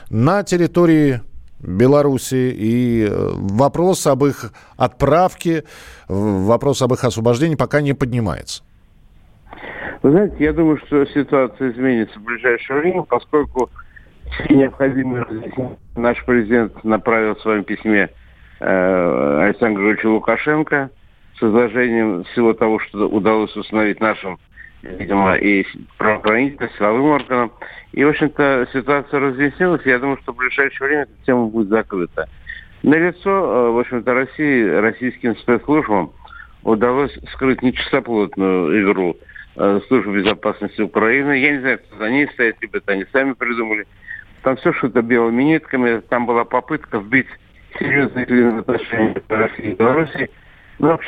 на 0.10 0.44
территории 0.44 1.22
Беларуси, 1.60 2.54
и 2.56 3.08
э, 3.08 3.30
вопрос 3.34 4.08
об 4.08 4.26
их 4.26 4.52
отправке, 4.78 5.64
вопрос 6.08 6.82
об 6.82 6.94
их 6.94 7.04
освобождении 7.04 7.56
пока 7.56 7.82
не 7.82 7.94
поднимается. 7.94 8.64
Вы 10.02 10.12
знаете, 10.12 10.36
я 10.40 10.54
думаю, 10.54 10.78
что 10.88 11.06
ситуация 11.06 11.72
изменится 11.72 12.18
в 12.20 12.24
ближайшее 12.24 12.80
время, 12.80 13.04
поскольку 13.04 13.70
необходимые 14.50 15.24
разъяснения 15.24 15.78
наш 15.96 16.24
президент 16.26 16.84
направил 16.84 17.36
в 17.36 17.42
своем 17.42 17.64
письме 17.64 18.10
э, 18.62 19.44
Александру 19.44 19.84
Григорьевичу 19.84 20.12
Лукашенко 20.12 20.90
с 21.38 21.44
изложением 21.44 22.24
всего 22.26 22.54
того, 22.54 22.80
что 22.80 23.08
удалось 23.08 23.56
установить 23.56 24.00
нашим 24.00 24.38
видимо, 24.84 25.36
и 25.36 25.66
правоохранительным, 25.98 26.70
силовым 26.78 27.06
органам. 27.06 27.52
И, 27.92 28.04
в 28.04 28.10
общем-то, 28.10 28.68
ситуация 28.74 29.20
разъяснилась. 29.20 29.86
Я 29.86 30.00
думаю, 30.00 30.18
что 30.22 30.34
в 30.34 30.38
ближайшее 30.38 30.88
время 30.88 31.04
эта 31.04 31.26
тема 31.26 31.48
будет 31.48 31.70
закрыта. 31.70 32.28
Налицо, 32.84 33.30
э, 33.30 33.72
в 33.72 33.80
общем-то, 33.80 34.14
России, 34.14 34.66
российским 34.66 35.36
спецслужбам 35.38 36.12
удалось 36.64 37.16
скрыть 37.34 37.62
нечистоплотную 37.62 38.84
игру 38.84 39.18
э, 39.56 39.80
службы 39.88 40.16
безопасности 40.16 40.82
Украины. 40.82 41.34
Я 41.34 41.52
не 41.52 41.60
знаю, 41.60 41.80
кто 41.80 41.98
за 41.98 42.10
ней 42.10 42.28
стоит, 42.30 42.58
это 42.62 42.92
они 42.92 43.06
сами 43.12 43.34
придумали. 43.34 43.86
Там 44.42 44.56
все 44.58 44.74
что-то 44.74 45.04
белыми 45.04 45.44
нитками. 45.44 46.02
Там 46.10 46.26
была 46.26 46.44
попытка 46.44 46.98
вбить 46.98 47.28
серьезные 47.80 48.26
клин 48.26 48.58
в 48.58 48.60
отношении 48.60 49.22
России 49.28 49.72
и 49.72 49.76
Беларуси. 49.76 50.30
Но 50.80 51.00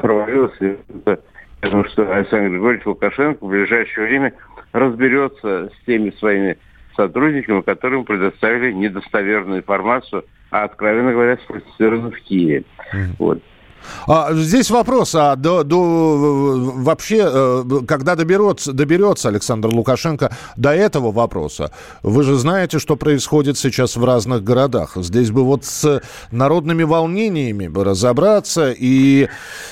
провалилась. 0.00 0.56
И 0.60 0.76
это 0.88 1.20
я 1.62 1.70
думаю, 1.70 1.88
что 1.88 2.14
Александр 2.14 2.50
Григорьевич 2.50 2.86
Лукашенко 2.86 3.44
в 3.44 3.48
ближайшее 3.48 4.06
время 4.06 4.34
разберется 4.72 5.70
с 5.70 5.86
теми 5.86 6.10
своими 6.18 6.58
сотрудниками, 6.94 7.62
которым 7.62 8.04
предоставили 8.04 8.72
недостоверную 8.72 9.60
информацию, 9.60 10.24
а, 10.50 10.64
откровенно 10.64 11.12
говоря, 11.12 11.38
сфальсифицированную 11.38 12.12
в 12.12 12.20
Киеве. 12.20 12.64
Mm-hmm. 12.92 13.14
Вот. 13.18 13.42
А, 14.06 14.32
здесь 14.34 14.70
вопрос, 14.70 15.14
а 15.14 15.36
до, 15.36 15.64
до, 15.64 16.72
вообще, 16.76 17.28
э, 17.30 17.64
когда 17.86 18.14
доберется, 18.14 18.72
доберется 18.72 19.28
Александр 19.28 19.68
Лукашенко 19.68 20.36
до 20.56 20.74
этого 20.74 21.12
вопроса, 21.12 21.70
вы 22.02 22.22
же 22.22 22.36
знаете, 22.36 22.78
что 22.78 22.96
происходит 22.96 23.58
сейчас 23.58 23.96
в 23.96 24.04
разных 24.04 24.42
городах. 24.44 24.92
Здесь 24.96 25.30
бы 25.30 25.44
вот 25.44 25.64
с 25.64 26.02
народными 26.30 26.82
волнениями 26.82 27.68
бы 27.68 27.84
разобраться. 27.84 28.74
И 28.76 29.28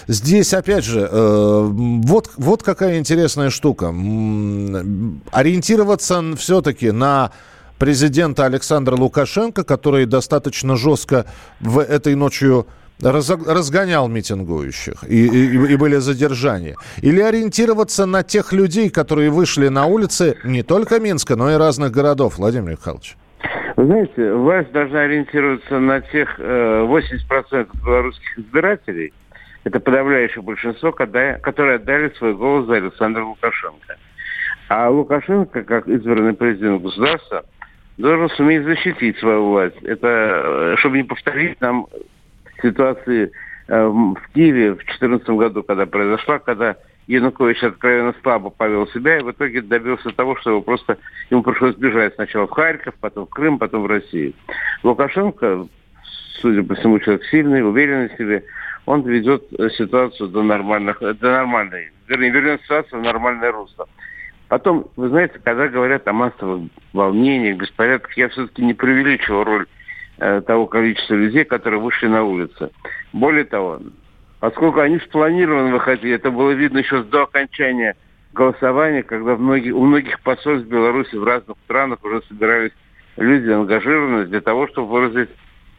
здесь, 0.06 0.54
опять 0.54 0.84
же, 0.84 1.08
э, 1.10 1.68
вот, 1.70 2.30
вот 2.36 2.62
какая 2.62 2.98
интересная 2.98 3.50
штука. 3.50 3.88
Ориентироваться 5.32 6.22
все-таки 6.36 6.90
на 6.90 7.30
президента 7.78 8.44
Александра 8.44 8.96
Лукашенко, 8.96 9.64
который 9.64 10.06
достаточно 10.06 10.76
жестко 10.76 11.26
в 11.60 11.80
этой 11.80 12.14
ночью 12.14 12.66
разгонял 13.00 14.08
митингующих 14.08 15.04
и, 15.08 15.26
и, 15.26 15.72
и 15.72 15.76
были 15.76 15.96
задержания? 15.96 16.76
Или 17.00 17.20
ориентироваться 17.20 18.06
на 18.06 18.22
тех 18.22 18.52
людей, 18.52 18.90
которые 18.90 19.30
вышли 19.30 19.68
на 19.68 19.86
улицы 19.86 20.36
не 20.44 20.62
только 20.62 21.00
Минска, 21.00 21.36
но 21.36 21.50
и 21.50 21.56
разных 21.56 21.90
городов, 21.92 22.38
Владимир 22.38 22.72
Михайлович? 22.72 23.16
Вы 23.76 23.86
знаете, 23.86 24.32
власть 24.34 24.70
должна 24.72 25.00
ориентироваться 25.00 25.78
на 25.78 26.00
тех 26.00 26.38
э, 26.38 26.86
80% 26.86 27.68
белорусских 27.84 28.38
избирателей, 28.38 29.12
это 29.64 29.80
подавляющее 29.80 30.42
большинство, 30.42 30.92
которые 30.92 31.76
отдали 31.76 32.12
свой 32.18 32.34
голос 32.34 32.66
за 32.66 32.74
Александра 32.74 33.24
Лукашенко. 33.24 33.96
А 34.68 34.90
Лукашенко, 34.90 35.62
как 35.62 35.86
избранный 35.86 36.34
президент 36.34 36.82
государства, 36.82 37.44
должен 37.96 38.28
суметь 38.30 38.64
защитить 38.64 39.18
свою 39.18 39.50
власть. 39.50 39.76
Это, 39.82 40.06
э, 40.06 40.74
чтобы 40.78 40.96
не 40.98 41.04
повторить 41.04 41.60
нам 41.60 41.86
ситуации 42.62 43.32
э, 43.68 43.86
в 43.86 44.16
Киеве 44.34 44.72
в 44.72 44.76
2014 44.76 45.28
году, 45.30 45.62
когда 45.62 45.86
произошла, 45.86 46.38
когда 46.38 46.76
Янукович 47.06 47.62
откровенно 47.64 48.14
слабо 48.22 48.50
повел 48.50 48.86
себя 48.88 49.18
и 49.18 49.22
в 49.22 49.30
итоге 49.30 49.60
добился 49.60 50.10
того, 50.10 50.36
что 50.36 50.50
его 50.50 50.62
просто 50.62 50.98
ему 51.30 51.42
пришлось 51.42 51.74
бежать 51.76 52.14
сначала 52.14 52.46
в 52.46 52.50
Харьков, 52.50 52.94
потом 53.00 53.26
в 53.26 53.30
Крым, 53.30 53.58
потом 53.58 53.82
в 53.82 53.86
Россию. 53.86 54.34
Лукашенко, 54.82 55.66
судя 56.40 56.62
по 56.62 56.74
всему, 56.74 57.00
человек 57.00 57.24
сильный, 57.26 57.66
уверенный 57.66 58.08
в 58.08 58.18
себе, 58.18 58.44
он 58.86 59.02
ведет 59.02 59.44
ситуацию 59.76 60.28
до 60.28 60.42
нормальных, 60.42 61.00
до 61.00 61.30
нормальной, 61.30 61.90
вернее, 62.08 62.30
вернет 62.30 62.62
ситуацию 62.62 63.00
в 63.00 63.04
нормальное 63.04 63.52
русло. 63.52 63.88
Потом, 64.48 64.86
вы 64.96 65.08
знаете, 65.08 65.40
когда 65.42 65.66
говорят 65.68 66.06
о 66.06 66.12
массовых 66.12 66.68
волнениях, 66.92 67.58
беспорядках, 67.58 68.16
я 68.16 68.28
все-таки 68.28 68.62
не 68.62 68.74
преувеличиваю 68.74 69.44
роль 69.44 69.66
того 70.46 70.66
количества 70.66 71.14
людей, 71.14 71.44
которые 71.44 71.80
вышли 71.80 72.06
на 72.06 72.22
улицы. 72.24 72.70
Более 73.12 73.44
того, 73.44 73.80
поскольку 74.40 74.80
они 74.80 74.98
спланированно 74.98 75.72
выходили, 75.72 76.14
это 76.14 76.30
было 76.30 76.50
видно 76.52 76.78
еще 76.78 77.02
до 77.02 77.22
окончания 77.22 77.96
голосования, 78.32 79.02
когда 79.02 79.36
многие, 79.36 79.72
у 79.72 79.84
многих 79.84 80.20
посольств 80.20 80.68
Беларуси 80.68 81.14
в 81.16 81.24
разных 81.24 81.56
странах 81.64 82.02
уже 82.02 82.22
собирались 82.28 82.72
люди 83.16 83.50
ангажированные 83.50 84.26
для 84.26 84.40
того, 84.40 84.68
чтобы 84.68 84.88
выразить 84.88 85.30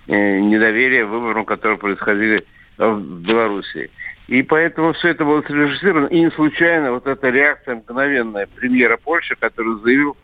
э, 0.08 0.39
недоверие 0.39 1.06
выборам, 1.06 1.45
которые 1.45 1.77
происходили 1.77 2.45
в 2.77 3.21
Беларуси. 3.21 3.89
И 4.27 4.41
поэтому 4.41 4.93
все 4.93 5.10
это 5.10 5.25
было 5.25 5.41
срежиссировано. 5.41 6.08
И 6.08 6.21
не 6.21 6.32
случайно 6.32 6.93
вот 6.93 7.08
эта 7.08 7.29
реакция 7.29 7.75
мгновенная 7.75 8.47
премьера 8.56 8.97
Польши, 8.97 9.36
который 9.36 9.79
заявил, 9.82 10.15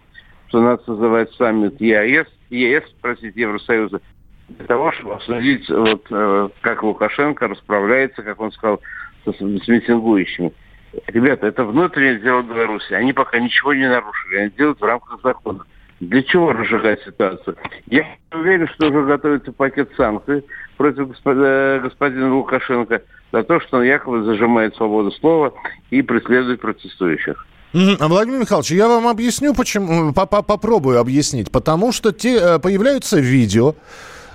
что 0.49 0.61
надо 0.61 0.83
создавать 0.83 1.31
саммит 1.33 1.79
ЕАЭС, 1.79 2.27
ЕС, 2.49 2.83
простите, 3.01 3.41
Евросоюза, 3.41 4.01
для 4.49 4.65
того, 4.65 4.91
чтобы 4.91 5.13
обсудить, 5.13 5.69
вот, 5.69 6.05
э, 6.09 6.49
как 6.61 6.81
Лукашенко 6.81 7.47
расправляется, 7.47 8.23
как 8.23 8.41
он 8.41 8.51
сказал, 8.51 8.81
с, 9.25 9.31
с 9.31 9.67
митингующими. 9.67 10.51
Ребята, 11.05 11.45
это 11.45 11.63
внутреннее 11.65 12.19
дело 12.19 12.41
Беларуси. 12.41 12.93
Они 12.93 13.13
пока 13.13 13.39
ничего 13.39 13.75
не 13.75 13.87
нарушили. 13.87 14.37
Они 14.37 14.49
делают 14.49 14.81
в 14.81 14.83
рамках 14.83 15.21
закона. 15.21 15.65
Для 15.99 16.23
чего 16.23 16.51
разжигать 16.51 17.03
ситуацию? 17.03 17.55
Я 17.85 18.07
уверен, 18.31 18.67
что 18.69 18.87
уже 18.87 19.05
готовится 19.05 19.51
пакет 19.51 19.91
санкций 19.95 20.43
против 20.77 21.09
господина, 21.09 21.79
господина 21.83 22.33
Лукашенко 22.33 23.03
за 23.31 23.43
то, 23.43 23.59
что 23.59 23.77
он 23.77 23.83
якобы 23.83 24.23
зажимает 24.23 24.75
свободу 24.75 25.11
слова 25.11 25.53
и 25.91 26.01
преследует 26.01 26.61
протестующих. 26.61 27.45
А 27.73 28.07
Владимир 28.07 28.39
Михайлович, 28.39 28.71
я 28.71 28.87
вам 28.87 29.07
объясню, 29.07 29.53
почему, 29.53 30.13
попробую 30.13 30.99
объяснить. 30.99 31.51
Потому 31.51 31.91
что 31.91 32.11
те, 32.11 32.37
э, 32.37 32.59
появляются 32.59 33.19
видео, 33.19 33.75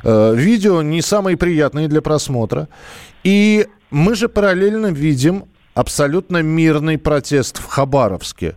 э, 0.04 0.34
видео 0.36 0.82
не 0.82 1.02
самые 1.02 1.36
приятные 1.36 1.88
для 1.88 2.00
просмотра. 2.00 2.68
И 3.24 3.66
мы 3.90 4.14
же 4.14 4.28
параллельно 4.28 4.86
видим 4.92 5.44
абсолютно 5.74 6.42
мирный 6.42 6.98
протест 6.98 7.58
в 7.58 7.66
Хабаровске 7.66 8.54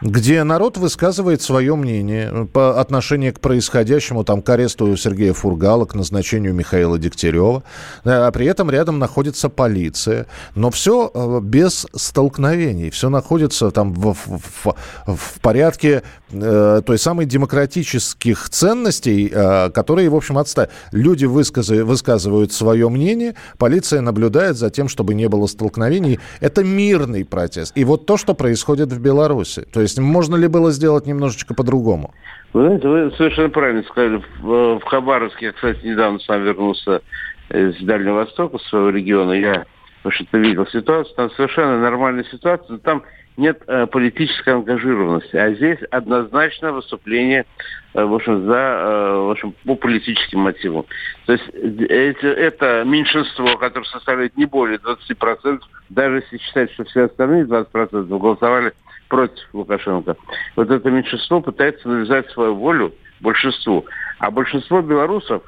где 0.00 0.42
народ 0.44 0.76
высказывает 0.78 1.42
свое 1.42 1.74
мнение 1.76 2.48
по 2.52 2.80
отношению 2.80 3.34
к 3.34 3.40
происходящему, 3.40 4.24
там, 4.24 4.42
к 4.42 4.48
аресту 4.48 4.96
Сергея 4.96 5.32
Фургала, 5.32 5.84
к 5.84 5.94
назначению 5.94 6.54
Михаила 6.54 6.98
Дегтярева, 6.98 7.62
а 8.04 8.30
при 8.30 8.46
этом 8.46 8.70
рядом 8.70 8.98
находится 8.98 9.48
полиция, 9.48 10.26
но 10.54 10.70
все 10.70 11.10
э, 11.12 11.40
без 11.42 11.86
столкновений, 11.94 12.90
все 12.90 13.10
находится 13.10 13.70
там 13.70 13.92
в, 13.92 14.14
в, 14.14 14.74
в 15.06 15.40
порядке 15.40 16.02
э, 16.30 16.82
той 16.84 16.98
самой 16.98 17.26
демократических 17.26 18.48
ценностей, 18.48 19.30
э, 19.32 19.70
которые, 19.70 20.08
в 20.08 20.16
общем, 20.16 20.38
отстают. 20.38 20.70
Люди 20.92 21.26
высказы, 21.26 21.84
высказывают 21.84 22.52
свое 22.52 22.88
мнение, 22.88 23.34
полиция 23.58 24.00
наблюдает 24.00 24.56
за 24.56 24.70
тем, 24.70 24.88
чтобы 24.88 25.14
не 25.14 25.28
было 25.28 25.46
столкновений. 25.46 26.20
Это 26.40 26.64
мирный 26.64 27.24
протест. 27.24 27.72
И 27.74 27.84
вот 27.84 28.06
то, 28.06 28.16
что 28.16 28.34
происходит 28.34 28.92
в 28.92 28.98
Беларуси. 28.98 29.66
То 29.72 29.80
есть 29.80 29.89
можно 29.98 30.36
ли 30.36 30.48
было 30.48 30.70
сделать 30.70 31.06
немножечко 31.06 31.54
по-другому? 31.54 32.14
Вы 32.52 32.66
знаете, 32.66 32.88
вы 32.88 33.10
совершенно 33.16 33.50
правильно 33.50 33.82
сказали. 33.84 34.22
В, 34.40 34.80
Хабаровске, 34.80 35.46
я, 35.46 35.52
кстати, 35.52 35.84
недавно 35.86 36.18
сам 36.20 36.42
вернулся 36.42 37.02
из 37.50 37.76
Дальнего 37.82 38.14
Востока, 38.14 38.58
своего 38.58 38.90
региона, 38.90 39.32
я, 39.32 39.66
общем-то, 40.04 40.38
видел 40.38 40.66
ситуацию, 40.66 41.14
там 41.16 41.30
совершенно 41.32 41.80
нормальная 41.80 42.24
ситуация, 42.24 42.78
там 42.78 43.02
нет 43.36 43.62
э, 43.66 43.86
политической 43.86 44.54
ангажированности. 44.54 45.36
А 45.36 45.52
здесь 45.54 45.78
однозначно 45.90 46.72
выступление 46.72 47.46
э, 47.94 48.04
в 48.04 48.14
общем, 48.14 48.44
за, 48.46 48.54
э, 48.54 49.14
в 49.26 49.30
общем, 49.30 49.54
по 49.64 49.76
политическим 49.76 50.40
мотивам. 50.40 50.84
То 51.26 51.32
есть 51.32 51.48
эти, 51.48 52.26
это 52.26 52.84
меньшинство, 52.84 53.56
которое 53.56 53.86
составляет 53.86 54.36
не 54.36 54.46
более 54.46 54.78
20%, 54.78 55.60
даже 55.88 56.16
если 56.16 56.38
считать, 56.38 56.72
что 56.72 56.84
все 56.84 57.04
остальные 57.04 57.44
20% 57.44 58.18
голосовали 58.18 58.72
против 59.08 59.42
Лукашенко. 59.52 60.16
Вот 60.56 60.70
это 60.70 60.90
меньшинство 60.90 61.40
пытается 61.40 61.88
навязать 61.88 62.30
свою 62.30 62.54
волю 62.54 62.94
большинству. 63.20 63.86
А 64.18 64.30
большинство 64.30 64.82
белорусов 64.82 65.42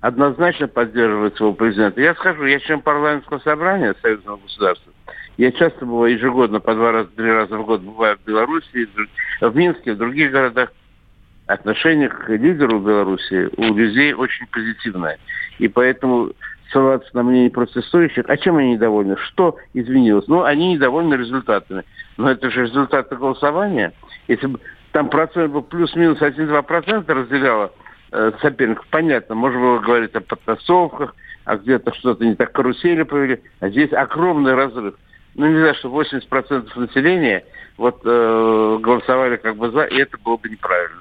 однозначно 0.00 0.68
поддерживает 0.68 1.36
своего 1.36 1.54
президента. 1.54 2.00
Я 2.00 2.14
скажу, 2.14 2.44
я 2.44 2.60
член 2.60 2.80
парламентского 2.80 3.38
собрания 3.38 3.94
Союзного 4.02 4.36
государства. 4.36 4.93
Я 5.36 5.50
часто 5.52 5.84
бываю 5.84 6.14
ежегодно, 6.14 6.60
по 6.60 6.74
два 6.74 6.92
раза, 6.92 7.08
три 7.16 7.30
раза 7.30 7.56
в 7.56 7.66
год 7.66 7.80
бываю 7.80 8.16
в 8.16 8.26
Беларуси, 8.26 8.88
в 9.40 9.56
Минске, 9.56 9.94
в 9.94 9.98
других 9.98 10.30
городах. 10.30 10.70
Отношение 11.46 12.08
к 12.08 12.28
лидеру 12.28 12.80
Беларуси 12.80 13.50
у 13.56 13.74
людей 13.74 14.14
очень 14.14 14.46
позитивное. 14.46 15.18
И 15.58 15.68
поэтому 15.68 16.30
ссылаться 16.70 17.10
на 17.14 17.22
мнение 17.22 17.50
протестующих, 17.50 18.24
а 18.28 18.36
чем 18.36 18.56
они 18.56 18.74
недовольны? 18.74 19.16
Что 19.16 19.56
изменилось? 19.74 20.26
Ну, 20.28 20.42
они 20.44 20.74
недовольны 20.74 21.14
результатами. 21.14 21.82
Но 22.16 22.30
это 22.30 22.50
же 22.50 22.62
результаты 22.62 23.16
голосования. 23.16 23.92
Если 24.28 24.46
бы 24.46 24.60
там 24.92 25.10
процент 25.10 25.52
был 25.52 25.62
плюс-минус 25.62 26.18
1-2% 26.20 27.12
разделяло 27.12 27.72
э, 28.12 28.32
соперников, 28.40 28.86
понятно, 28.90 29.34
можно 29.34 29.60
было 29.60 29.78
говорить 29.80 30.14
о 30.14 30.20
подтасовках, 30.20 31.14
а 31.44 31.56
где-то 31.56 31.92
что-то 31.94 32.24
не 32.24 32.36
так 32.36 32.52
карусели 32.52 33.02
повели, 33.02 33.42
а 33.60 33.68
здесь 33.68 33.92
огромный 33.92 34.54
разрыв 34.54 34.94
ну, 35.34 35.46
не 35.46 35.58
знаю, 35.58 35.74
что 35.74 35.88
80% 35.88 36.78
населения 36.78 37.44
вот 37.76 38.00
э, 38.04 38.78
голосовали 38.80 39.36
как 39.36 39.56
бы 39.56 39.70
за, 39.70 39.84
и 39.84 39.96
это 39.96 40.16
было 40.24 40.36
бы 40.36 40.48
неправильно. 40.48 41.00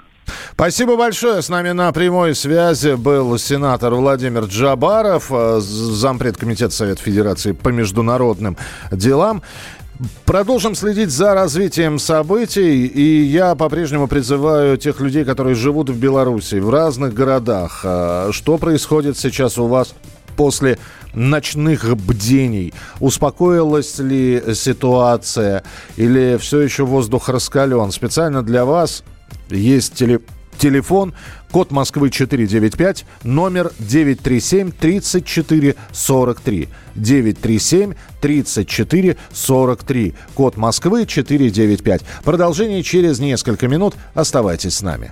Спасибо 0.53 0.95
большое. 0.95 1.41
С 1.41 1.49
нами 1.49 1.71
на 1.71 1.91
прямой 1.91 2.35
связи 2.35 2.95
был 2.95 3.37
сенатор 3.37 3.93
Владимир 3.93 4.45
Джабаров, 4.45 5.31
э, 5.31 5.59
зампред 5.59 6.37
Комитета 6.37 6.73
Совета 6.73 7.01
Федерации 7.01 7.51
по 7.51 7.69
международным 7.69 8.57
делам. 8.91 9.43
Продолжим 10.25 10.73
следить 10.73 11.11
за 11.11 11.33
развитием 11.33 11.99
событий, 11.99 12.87
и 12.87 13.23
я 13.23 13.55
по-прежнему 13.55 14.07
призываю 14.07 14.77
тех 14.77 14.99
людей, 14.99 15.23
которые 15.23 15.55
живут 15.55 15.89
в 15.89 15.99
Беларуси, 15.99 16.55
в 16.55 16.69
разных 16.69 17.13
городах. 17.13 17.81
Э, 17.83 18.29
что 18.31 18.57
происходит 18.57 19.17
сейчас 19.17 19.57
у 19.57 19.67
вас 19.67 19.93
после 20.33 20.77
ночных 21.13 21.95
бдений? 21.97 22.73
Успокоилась 22.99 23.99
ли 23.99 24.41
ситуация 24.53 25.63
или 25.95 26.37
все 26.37 26.61
еще 26.61 26.85
воздух 26.85 27.29
раскален? 27.29 27.91
Специально 27.91 28.43
для 28.43 28.65
вас 28.65 29.03
есть 29.49 29.93
теле 29.93 30.19
телефон, 30.57 31.13
код 31.51 31.71
Москвы 31.71 32.09
495, 32.09 33.05
номер 33.23 33.71
937 33.79 34.71
34 34.71 35.75
43. 35.91 36.69
937 36.95 37.93
34 38.21 39.17
43. 39.31 40.13
Код 40.35 40.57
Москвы 40.57 41.05
495. 41.05 42.01
Продолжение 42.23 42.83
через 42.83 43.19
несколько 43.19 43.67
минут. 43.67 43.95
Оставайтесь 44.13 44.75
с 44.75 44.81
нами. 44.81 45.11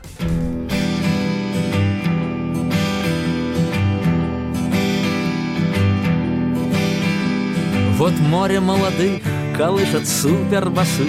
Вот 8.01 8.13
море 8.17 8.59
молодых 8.59 9.21
колышет 9.55 10.07
супербасы. 10.07 11.05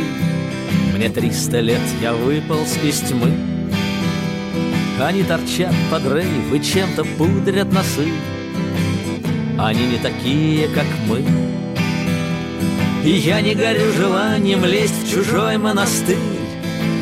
Мне 0.94 1.08
триста 1.08 1.60
лет, 1.60 1.80
я 2.02 2.12
выполз 2.12 2.76
из 2.84 3.00
тьмы. 3.00 3.32
Они 5.00 5.22
торчат 5.22 5.72
под 5.90 6.02
рейв 6.12 6.52
и 6.52 6.62
чем-то 6.62 7.04
пудрят 7.16 7.72
носы. 7.72 8.12
Они 9.58 9.86
не 9.86 9.96
такие, 9.96 10.68
как 10.68 10.84
мы. 11.08 11.24
И 13.02 13.10
я 13.10 13.40
не 13.40 13.54
горю 13.54 13.90
желанием 13.94 14.62
лезть 14.62 15.06
в 15.06 15.10
чужой 15.10 15.56
монастырь. 15.56 16.18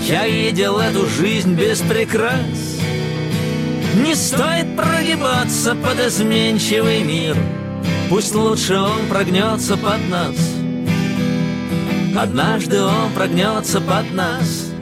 Я 0.07 0.29
видел 0.29 0.79
эту 0.79 1.05
жизнь 1.07 1.55
без 1.55 1.81
прикрас. 1.81 2.79
Не 4.07 4.15
стоит 4.15 4.77
прогибаться 4.77 5.75
под 5.75 5.99
изменчивый 5.99 7.03
мир— 7.03 7.37
Пусть 8.11 8.35
лучше 8.35 8.77
он 8.77 9.07
прогнется 9.09 9.77
под 9.77 10.09
нас. 10.09 10.35
Однажды 12.19 12.83
он 12.83 13.13
прогнется 13.15 13.81
под 13.81 14.13
нас. 14.13 14.73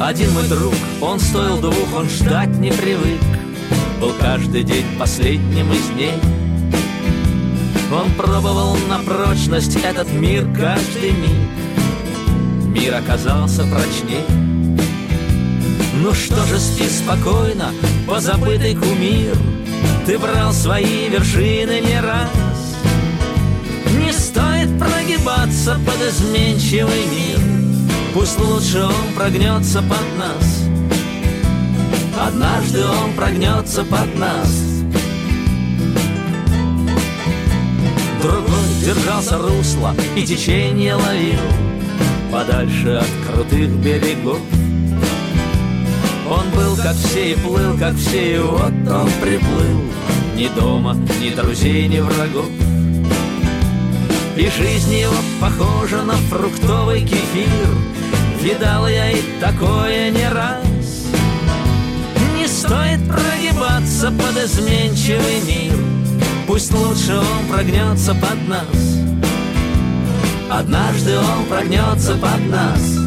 Один 0.00 0.32
мой 0.32 0.48
друг, 0.48 0.74
он 1.00 1.20
стоил 1.20 1.60
двух, 1.60 1.94
он 1.94 2.08
ждать 2.08 2.58
не 2.58 2.72
привык. 2.72 3.20
Был 4.00 4.12
каждый 4.20 4.64
день 4.64 4.84
последним 4.98 5.72
из 5.72 5.86
дней. 5.90 6.18
Он 7.94 8.10
пробовал 8.14 8.76
на 8.88 8.98
прочность 8.98 9.76
этот 9.76 10.12
мир 10.12 10.48
каждый 10.52 11.12
миг. 11.12 12.76
Мир 12.76 12.96
оказался 12.96 13.62
прочней. 13.62 14.26
Ну 16.02 16.12
что 16.12 16.44
же, 16.46 16.58
спи 16.58 16.88
спокойно, 16.88 17.70
позабытый 18.08 18.74
кумир 18.74 19.36
ты 20.06 20.18
брал 20.18 20.52
свои 20.52 21.08
вершины 21.08 21.80
не 21.80 22.00
раз. 22.00 22.76
Не 23.98 24.12
стоит 24.12 24.78
прогибаться 24.78 25.78
под 25.84 26.00
изменчивый 26.08 27.06
мир. 27.06 27.40
Пусть 28.14 28.38
лучше 28.38 28.84
он 28.84 29.14
прогнется 29.16 29.82
под 29.82 30.18
нас. 30.18 30.62
Однажды 32.18 32.84
он 32.84 33.12
прогнется 33.14 33.84
под 33.84 34.16
нас. 34.16 34.66
Другой 38.22 38.66
держался 38.84 39.38
русла 39.38 39.94
и 40.16 40.22
течение 40.22 40.94
ловил. 40.94 41.40
Подальше 42.32 43.02
от 43.02 43.28
крутых 43.28 43.70
берегов 43.70 44.40
он 46.28 46.50
был 46.50 46.76
как 46.76 46.94
все 46.96 47.32
и 47.32 47.34
плыл, 47.34 47.76
как 47.78 47.94
все, 47.96 48.36
и 48.36 48.38
вот 48.38 48.72
он 48.88 49.10
приплыл. 49.20 49.86
Ни 50.36 50.48
дома, 50.48 50.94
ни 51.18 51.30
друзей, 51.30 51.88
ни 51.88 51.98
врагов 51.98 52.50
И 54.36 54.50
жизнь 54.50 54.92
его 54.92 55.14
похожа 55.40 56.02
на 56.02 56.12
фруктовый 56.12 57.00
кефир. 57.00 57.70
Видал 58.42 58.86
я 58.86 59.12
и 59.12 59.22
такое 59.40 60.10
не 60.10 60.28
раз. 60.28 61.06
Не 62.36 62.46
стоит 62.46 63.00
прогибаться 63.08 64.10
под 64.10 64.44
изменчивый 64.44 65.40
мир. 65.46 65.78
Пусть 66.46 66.72
лучше 66.74 67.16
он 67.16 67.48
прогнется 67.50 68.14
под 68.14 68.46
нас. 68.46 68.98
Однажды 70.50 71.16
он 71.16 71.46
прогнется 71.46 72.14
под 72.16 72.50
нас 72.50 73.05